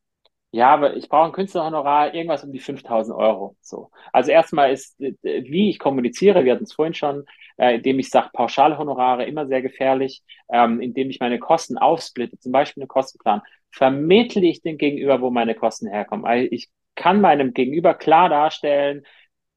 [0.52, 3.56] ja, aber ich brauche ein Künstlerhonorar, irgendwas um die 5000 Euro.
[3.62, 3.92] So.
[4.12, 7.26] Also erstmal ist, äh, wie ich kommuniziere, wir hatten es vorhin schon,
[7.58, 12.52] äh, indem ich sage, Pauschalhonorare immer sehr gefährlich, ähm, indem ich meine Kosten aufsplitte, zum
[12.52, 16.26] Beispiel einen Kostenplan, vermittle ich den Gegenüber, wo meine Kosten herkommen.
[16.26, 19.06] Also ich kann meinem Gegenüber klar darstellen,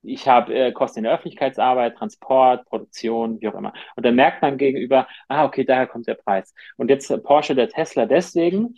[0.03, 3.73] ich habe äh, Kosten in der Öffentlichkeitsarbeit, Transport, Produktion, wie auch immer.
[3.97, 6.55] Und dann merkt man gegenüber, ah, okay, daher kommt der Preis.
[6.77, 8.77] Und jetzt äh, Porsche, der Tesla deswegen,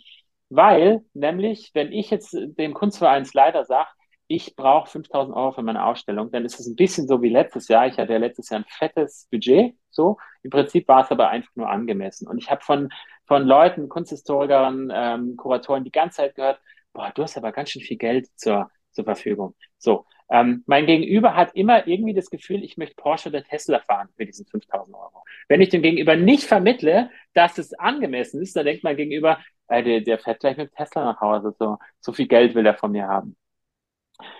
[0.49, 3.89] weil nämlich, wenn ich jetzt dem Kunstvereinsleiter sage,
[4.27, 7.67] ich brauche 5000 Euro für meine Ausstellung, dann ist es ein bisschen so wie letztes
[7.67, 7.87] Jahr.
[7.87, 10.17] Ich hatte ja letztes Jahr ein fettes Budget, so.
[10.43, 12.27] Im Prinzip war es aber einfach nur angemessen.
[12.27, 12.89] Und ich habe von,
[13.25, 16.59] von Leuten, Kunsthistorikern, ähm, Kuratoren die ganze Zeit gehört,
[16.95, 19.55] boah, du hast aber ganz schön viel Geld zur, zur Verfügung.
[19.77, 20.05] So.
[20.29, 24.29] Ähm, mein Gegenüber hat immer irgendwie das Gefühl, ich möchte Porsche oder Tesla fahren mit
[24.29, 25.23] diesen 5000 Euro.
[25.47, 29.83] Wenn ich dem Gegenüber nicht vermittle, dass es angemessen ist, dann denkt mein Gegenüber, äh,
[29.83, 32.91] der, der fährt gleich mit Tesla nach Hause, so, so viel Geld will er von
[32.91, 33.35] mir haben.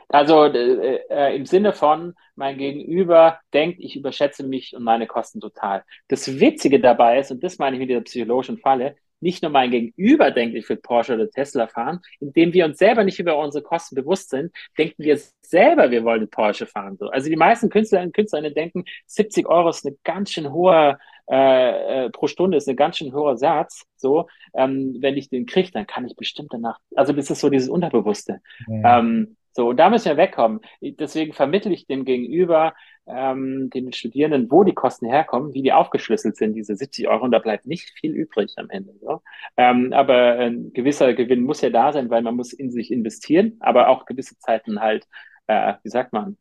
[0.09, 5.39] Also äh, äh, im Sinne von, mein Gegenüber denkt, ich überschätze mich und meine Kosten
[5.39, 5.83] total.
[6.07, 8.95] Das Witzige dabei ist, und das meine ich mit dieser psychologischen Falle,
[9.26, 13.03] nicht nur mein Gegenüber denkt, ich will Porsche oder Tesla fahren, indem wir uns selber
[13.03, 16.95] nicht über unsere Kosten bewusst sind, denken wir selber, wir wollen Porsche fahren.
[16.97, 17.09] So.
[17.09, 20.97] Also die meisten Künstlerinnen und Künstlerinnen denken, 70 Euro ist eine ganz schön hohe
[21.28, 23.84] äh, äh, pro Stunde ist ein ganz schön hoher Satz.
[23.95, 26.78] So, ähm, wenn ich den kriege, dann kann ich bestimmt danach.
[26.95, 28.41] Also das ist so dieses Unterbewusste.
[28.67, 28.99] Ja.
[28.99, 30.59] Ähm, so, und da müssen wir wegkommen.
[30.82, 32.73] Deswegen vermittle ich dem Gegenüber,
[33.07, 37.31] ähm, den Studierenden, wo die Kosten herkommen, wie die aufgeschlüsselt sind, diese 70 Euro, und
[37.31, 38.93] da bleibt nicht viel übrig am Ende.
[39.01, 39.21] So.
[39.57, 43.57] Ähm, aber ein gewisser Gewinn muss ja da sein, weil man muss in sich investieren,
[43.59, 45.07] aber auch gewisse Zeiten halt,
[45.47, 46.37] äh, wie sagt man,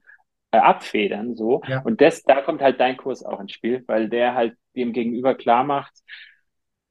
[0.52, 1.36] äh, abfedern.
[1.36, 1.62] So.
[1.68, 1.82] Ja.
[1.82, 5.34] Und das, da kommt halt dein Kurs auch ins Spiel, weil der halt dem Gegenüber
[5.34, 5.92] klar macht,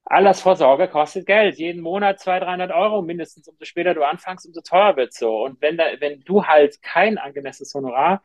[0.05, 1.57] Altersvorsorge kostet Geld.
[1.57, 3.47] Jeden Monat 200, 300 Euro mindestens.
[3.47, 5.43] Umso später du anfängst, umso teurer wird so.
[5.43, 8.21] Und wenn, da, wenn du halt kein angemessenes Honorar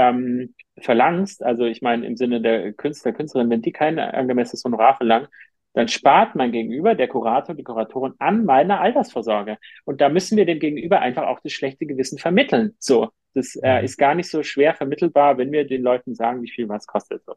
[0.00, 4.96] ähm, verlangst, also ich meine im Sinne der Künstler, Künstlerin, wenn die kein angemessenes Honorar
[4.96, 5.28] verlangen,
[5.72, 9.58] dann spart mein Gegenüber, der Kurator, die Kuratorin an meiner Altersvorsorge.
[9.84, 12.74] Und da müssen wir dem Gegenüber einfach auch das schlechte Gewissen vermitteln.
[12.78, 13.84] So, das äh, mhm.
[13.84, 17.24] ist gar nicht so schwer vermittelbar, wenn wir den Leuten sagen, wie viel was kostet.
[17.24, 17.34] So.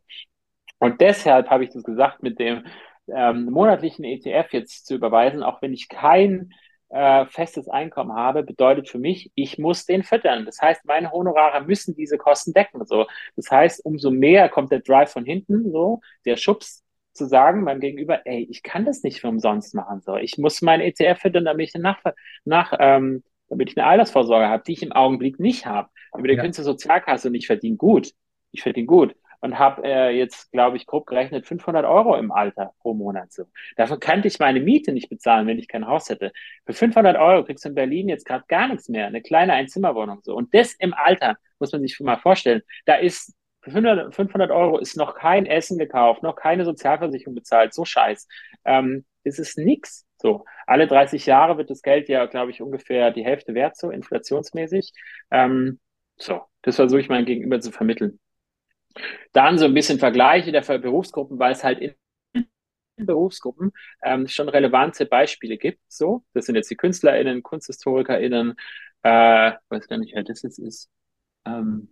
[0.79, 2.63] Und deshalb habe ich das gesagt mit dem,
[3.07, 6.53] ähm, monatlichen ETF jetzt zu überweisen, auch wenn ich kein
[6.93, 10.45] äh, festes Einkommen habe, bedeutet für mich, ich muss den füttern.
[10.45, 12.85] Das heißt, meine Honorare müssen diese Kosten decken.
[12.85, 16.83] So, das heißt, umso mehr kommt der Drive von hinten, so der Schubs
[17.13, 20.01] zu sagen beim Gegenüber, ey, ich kann das nicht für umsonst machen.
[20.01, 21.99] So, ich muss mein ETF füttern, damit ich nach,
[22.45, 25.89] nach ähm, damit ich eine Altersvorsorge habe, die ich im Augenblick nicht habe.
[26.15, 26.41] Über die ja.
[26.41, 28.11] Künstlersozialkasse und ich verdiene gut.
[28.51, 32.71] Ich verdiene gut und habe äh, jetzt, glaube ich, grob gerechnet 500 Euro im Alter
[32.79, 33.33] pro Monat.
[33.33, 33.43] So.
[33.75, 36.31] Dafür könnte ich meine Miete nicht bezahlen, wenn ich kein Haus hätte.
[36.65, 40.21] Für 500 Euro kriegst du in Berlin jetzt gerade gar nichts mehr, eine kleine Einzimmerwohnung.
[40.23, 40.33] So.
[40.33, 42.61] Und das im Alter, muss man sich mal vorstellen.
[42.85, 47.83] Da ist 500, 500 Euro ist noch kein Essen gekauft, noch keine Sozialversicherung bezahlt, so
[47.83, 48.29] scheiß.
[48.63, 50.05] Ähm, das ist nix.
[50.21, 53.91] So, alle 30 Jahre wird das Geld ja, glaube ich, ungefähr die Hälfte wert, so
[53.91, 54.93] inflationsmäßig.
[55.31, 55.81] Ähm,
[56.15, 58.19] so, das versuche ich meinem Gegenüber zu vermitteln.
[59.33, 61.95] Dann so ein bisschen Vergleiche der Berufsgruppen, weil es halt in
[62.97, 63.71] Berufsgruppen
[64.03, 65.79] ähm, schon relevante Beispiele gibt.
[65.87, 68.55] So, das sind jetzt die KünstlerInnen, KunsthistorikerInnen,
[69.03, 70.89] äh, weiß gar nicht, wer das jetzt ist.
[71.45, 71.89] Ähm,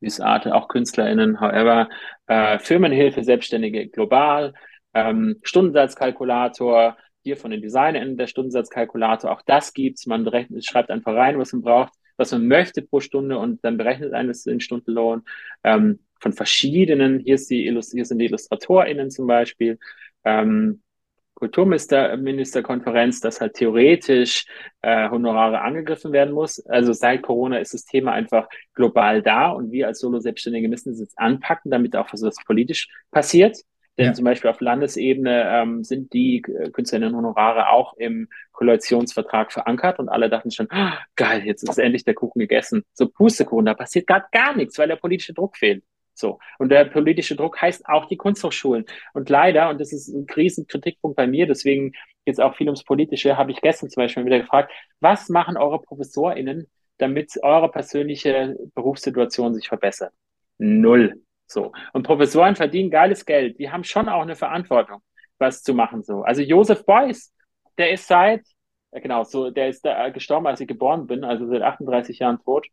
[0.00, 1.88] ist Art auch KünstlerInnen, however,
[2.26, 4.54] äh, Firmenhilfe, Selbstständige global,
[4.94, 10.06] ähm, Stundensatzkalkulator, hier von den DesignerInnen der Stundensatzkalkulator, auch das gibt's.
[10.06, 13.76] Man berechnet, schreibt einfach rein, was man braucht, was man möchte pro Stunde und dann
[13.78, 15.22] berechnet eines den Stundenlohn.
[15.64, 19.78] Ähm, von verschiedenen, hier, ist die, hier sind die IllustratorInnen zum Beispiel,
[20.24, 20.82] ähm,
[21.36, 24.46] Kulturministerkonferenz, dass halt theoretisch
[24.80, 26.64] äh, Honorare angegriffen werden muss.
[26.66, 31.00] Also seit Corona ist das Thema einfach global da und wir als Solo-Selbstständige müssen es
[31.00, 33.58] jetzt anpacken, damit auch was politisch passiert.
[33.98, 34.12] Denn ja.
[34.14, 40.28] zum Beispiel auf Landesebene ähm, sind die äh, Künstlerinnen-Honorare auch im Koalitionsvertrag verankert und alle
[40.28, 42.82] dachten schon, oh, geil, jetzt ist endlich der Kuchen gegessen.
[42.92, 45.82] So Pustekuchen, da passiert gerade gar nichts, weil der politische Druck fehlt.
[46.16, 46.38] So.
[46.58, 48.86] Und der politische Druck heißt auch die Kunsthochschulen.
[49.12, 51.92] Und leider, und das ist ein riesen Kritikpunkt bei mir, deswegen
[52.24, 55.80] jetzt auch viel ums Politische, habe ich gestern zum Beispiel wieder gefragt, was machen eure
[55.80, 56.66] ProfessorInnen,
[56.98, 60.12] damit eure persönliche Berufssituation sich verbessert?
[60.58, 61.22] Null.
[61.46, 61.72] So.
[61.92, 63.58] Und Professoren verdienen geiles Geld.
[63.58, 65.02] Die haben schon auch eine Verantwortung,
[65.38, 66.22] was zu machen, so.
[66.22, 67.32] Also Josef Beuys,
[67.78, 68.42] der ist seit,
[68.90, 72.66] genau, so, der ist da gestorben, als ich geboren bin, also seit 38 Jahren tot.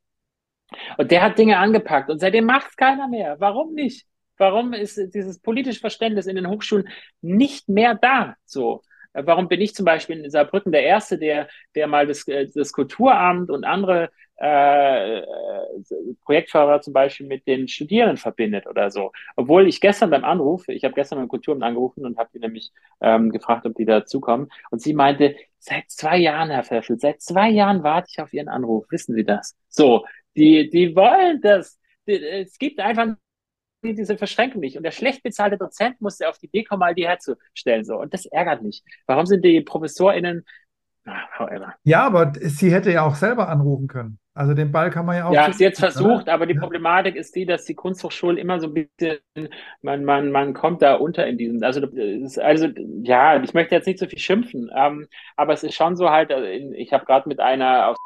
[0.97, 3.35] Und der hat Dinge angepackt und seitdem macht keiner mehr.
[3.39, 4.05] Warum nicht?
[4.37, 6.89] Warum ist dieses politische Verständnis in den Hochschulen
[7.21, 8.35] nicht mehr da?
[8.45, 8.81] So.
[9.13, 12.73] Warum bin ich zum Beispiel in Saarbrücken der Erste, der, der mal das, äh, das
[12.73, 15.21] Kulturamt und andere äh,
[16.25, 19.11] Projektfahrer zum Beispiel mit den Studierenden verbindet oder so.
[19.35, 22.71] Obwohl ich gestern beim Anruf, ich habe gestern beim Kulturamt angerufen und habe die nämlich
[23.01, 24.49] ähm, gefragt, ob die dazukommen.
[24.71, 28.49] Und sie meinte, seit zwei Jahren, Herr Pfeffel, seit zwei Jahren warte ich auf Ihren
[28.49, 28.85] Anruf.
[28.89, 29.55] Wissen Sie das?
[29.69, 30.05] So,
[30.35, 31.79] die, die wollen das.
[32.05, 33.15] Es gibt einfach
[33.83, 34.77] diese Verschränkung nicht.
[34.77, 37.83] Und der schlecht bezahlte Dozent musste auf die Idee kommen, mal die herzustellen.
[37.83, 37.97] So.
[37.97, 38.83] Und das ärgert mich.
[39.07, 40.45] Warum sind die ProfessorInnen
[41.83, 44.19] ja, aber sie hätte ja auch selber anrufen können.
[44.33, 45.33] Also den Ball kann man ja auch.
[45.33, 46.33] Ja, ist jetzt versucht, oder?
[46.33, 49.19] aber die Problematik ist die, dass die Kunsthochschulen immer so ein bisschen,
[49.81, 51.85] man, man, man kommt da unter in diesem, also,
[52.41, 52.67] also
[53.03, 56.31] ja, ich möchte jetzt nicht so viel schimpfen, ähm, aber es ist schon so halt,
[56.31, 57.97] also ich habe gerade mit einer aus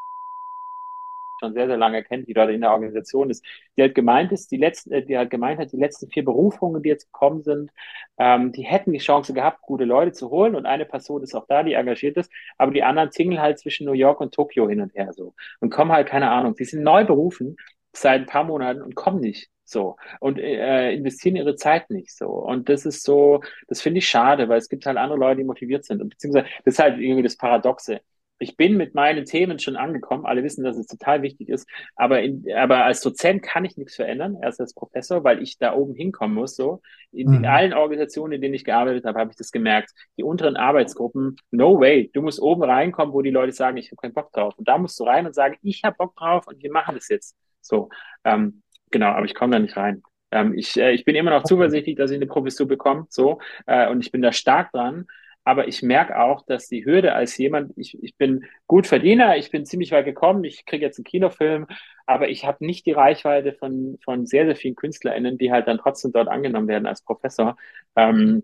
[1.39, 3.45] schon sehr, sehr lange kennt, die dort in der Organisation ist,
[3.77, 6.81] die hat gemeint ist, die letzten, äh, die hat gemeint hat, die letzten vier Berufungen,
[6.83, 7.71] die jetzt gekommen sind,
[8.17, 10.55] ähm, die hätten die Chance gehabt, gute Leute zu holen.
[10.55, 13.85] Und eine Person ist auch da, die engagiert ist, aber die anderen tingeln halt zwischen
[13.85, 16.83] New York und Tokio hin und her so und kommen halt, keine Ahnung, die sind
[16.83, 17.57] neu berufen
[17.93, 22.27] seit ein paar Monaten und kommen nicht so und äh, investieren ihre Zeit nicht so.
[22.27, 25.43] Und das ist so, das finde ich schade, weil es gibt halt andere Leute, die
[25.43, 26.01] motiviert sind.
[26.01, 28.01] Und beziehungsweise das ist halt irgendwie das Paradoxe
[28.39, 30.25] ich bin mit meinen Themen schon angekommen.
[30.25, 31.67] Alle wissen, dass es total wichtig ist.
[31.95, 35.73] Aber, in, aber als Dozent kann ich nichts verändern, erst als Professor, weil ich da
[35.73, 36.55] oben hinkommen muss.
[36.55, 36.81] So
[37.11, 37.45] in, mhm.
[37.45, 39.91] allen Organisationen, in denen ich gearbeitet habe, habe ich das gemerkt.
[40.17, 42.09] Die unteren Arbeitsgruppen, no way.
[42.13, 44.53] Du musst oben reinkommen, wo die Leute sagen, ich habe keinen Bock drauf.
[44.57, 47.09] Und da musst du rein und sagen, ich habe Bock drauf und wir machen das
[47.09, 47.35] jetzt.
[47.61, 47.89] So,
[48.23, 48.61] ähm,
[48.91, 49.07] genau.
[49.07, 50.03] Aber ich komme da nicht rein.
[50.31, 53.07] Ähm, ich, äh, ich bin immer noch zuversichtlich, dass ich eine Professur bekomme.
[53.09, 55.07] So, äh, und ich bin da stark dran
[55.47, 59.49] aber ich merke auch, dass die Hürde als jemand, ich, ich bin gut Verdiener, ich
[59.49, 61.67] bin ziemlich weit gekommen, ich kriege jetzt einen Kinofilm,
[62.05, 65.77] aber ich habe nicht die Reichweite von, von sehr, sehr vielen KünstlerInnen, die halt dann
[65.77, 67.55] trotzdem dort angenommen werden als Professor.
[67.95, 68.43] Ähm,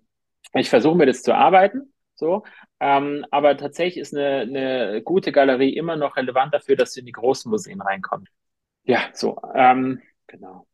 [0.53, 2.43] ich versuche mir das zu arbeiten, so,
[2.79, 7.05] ähm, aber tatsächlich ist eine, eine gute Galerie immer noch relevant dafür, dass du in
[7.05, 8.31] die großen Museen reinkommst.
[8.85, 10.65] Ja, so, ähm, genau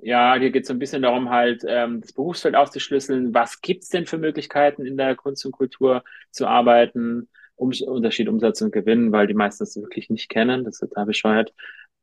[0.00, 3.34] ja, hier geht es so ein bisschen darum, halt ähm, das Berufsfeld aufzuschlüsseln.
[3.34, 7.28] Was gibt's denn für Möglichkeiten in der Kunst und Kultur zu arbeiten?
[7.56, 10.64] Um, Unterschied Umsatz und Gewinn, weil die meisten das wirklich nicht kennen.
[10.64, 11.54] Das ist total bescheuert.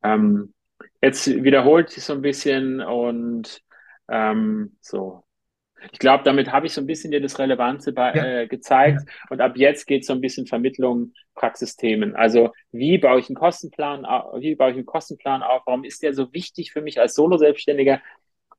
[0.03, 0.53] Ähm,
[1.01, 3.61] jetzt wiederholt sich so ein bisschen und
[4.07, 5.23] ähm, so
[5.91, 8.25] ich glaube, damit habe ich so ein bisschen dir das Relevante bei, ja.
[8.25, 9.01] äh, gezeigt.
[9.05, 9.13] Ja.
[9.29, 12.15] Und ab jetzt geht es so ein bisschen Vermittlung, Praxisthemen.
[12.15, 14.03] Also wie baue ich einen Kostenplan,
[14.39, 15.63] wie baue ich einen Kostenplan auf?
[15.65, 18.01] Warum ist der so wichtig für mich als Solo-Selbstständiger?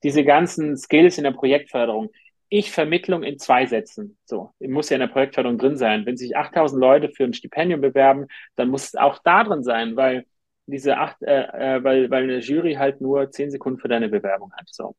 [0.03, 2.11] Diese ganzen Skills in der Projektförderung.
[2.49, 4.19] Ich Vermittlung in zwei Sätzen.
[4.25, 6.05] So, muss ja in der Projektförderung drin sein.
[6.07, 9.95] Wenn sich 8000 Leute für ein Stipendium bewerben, dann muss es auch da drin sein,
[9.95, 10.25] weil
[10.67, 14.53] diese acht, äh, äh, weil, weil eine Jury halt nur zehn Sekunden für deine Bewerbung
[14.53, 14.69] hat.
[14.71, 14.97] So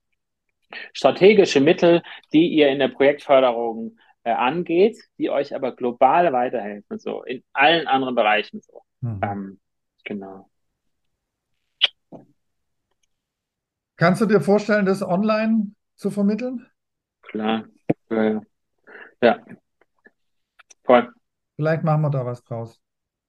[0.93, 2.01] strategische Mittel,
[2.33, 7.87] die ihr in der Projektförderung äh, angeht, die euch aber global weiterhelfen, so in allen
[7.87, 8.81] anderen Bereichen so.
[9.01, 9.19] Mhm.
[9.23, 9.59] Ähm,
[10.03, 10.49] genau.
[13.95, 16.65] Kannst du dir vorstellen, das online zu vermitteln?
[17.21, 17.65] Klar.
[18.09, 18.39] Äh,
[19.21, 19.39] ja.
[20.83, 21.13] Voll.
[21.55, 22.81] Vielleicht machen wir da was draus.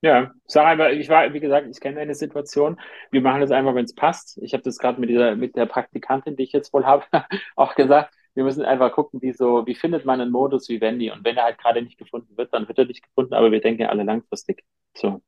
[0.03, 2.81] Ja, sag einfach, ich war, wie gesagt, ich kenne eine Situation.
[3.13, 4.37] Wir machen das einfach, wenn es passt.
[4.43, 7.05] Ich habe das gerade mit dieser, mit der Praktikantin, die ich jetzt wohl habe,
[7.57, 8.13] auch gesagt.
[8.35, 11.13] Wir müssen einfach gucken, wie so, wie findet man einen Modus wie Wendy?
[11.13, 13.61] Und wenn er halt gerade nicht gefunden wird, dann wird er nicht gefunden, aber wir
[13.61, 14.65] denken alle langfristig.
[14.97, 15.23] So,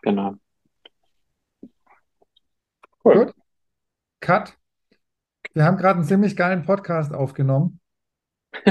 [0.00, 0.36] genau.
[3.04, 3.26] Cool.
[3.26, 3.34] Gut.
[4.20, 4.56] Cut.
[5.52, 7.78] Wir haben gerade einen ziemlich geilen Podcast aufgenommen.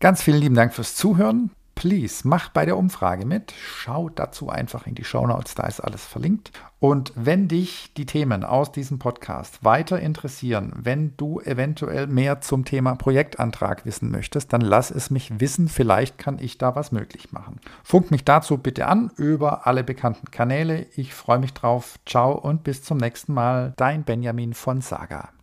[0.00, 1.50] Ganz vielen lieben Dank fürs Zuhören
[1.84, 3.52] please, mach bei der Umfrage mit.
[3.62, 6.50] Schau dazu einfach in die Show Notes, da ist alles verlinkt.
[6.80, 12.64] Und wenn dich die Themen aus diesem Podcast weiter interessieren, wenn du eventuell mehr zum
[12.64, 15.68] Thema Projektantrag wissen möchtest, dann lass es mich wissen.
[15.68, 17.60] Vielleicht kann ich da was möglich machen.
[17.82, 20.86] Funk mich dazu bitte an über alle bekannten Kanäle.
[20.96, 21.98] Ich freue mich drauf.
[22.06, 23.74] Ciao und bis zum nächsten Mal.
[23.76, 25.33] Dein Benjamin von Saga.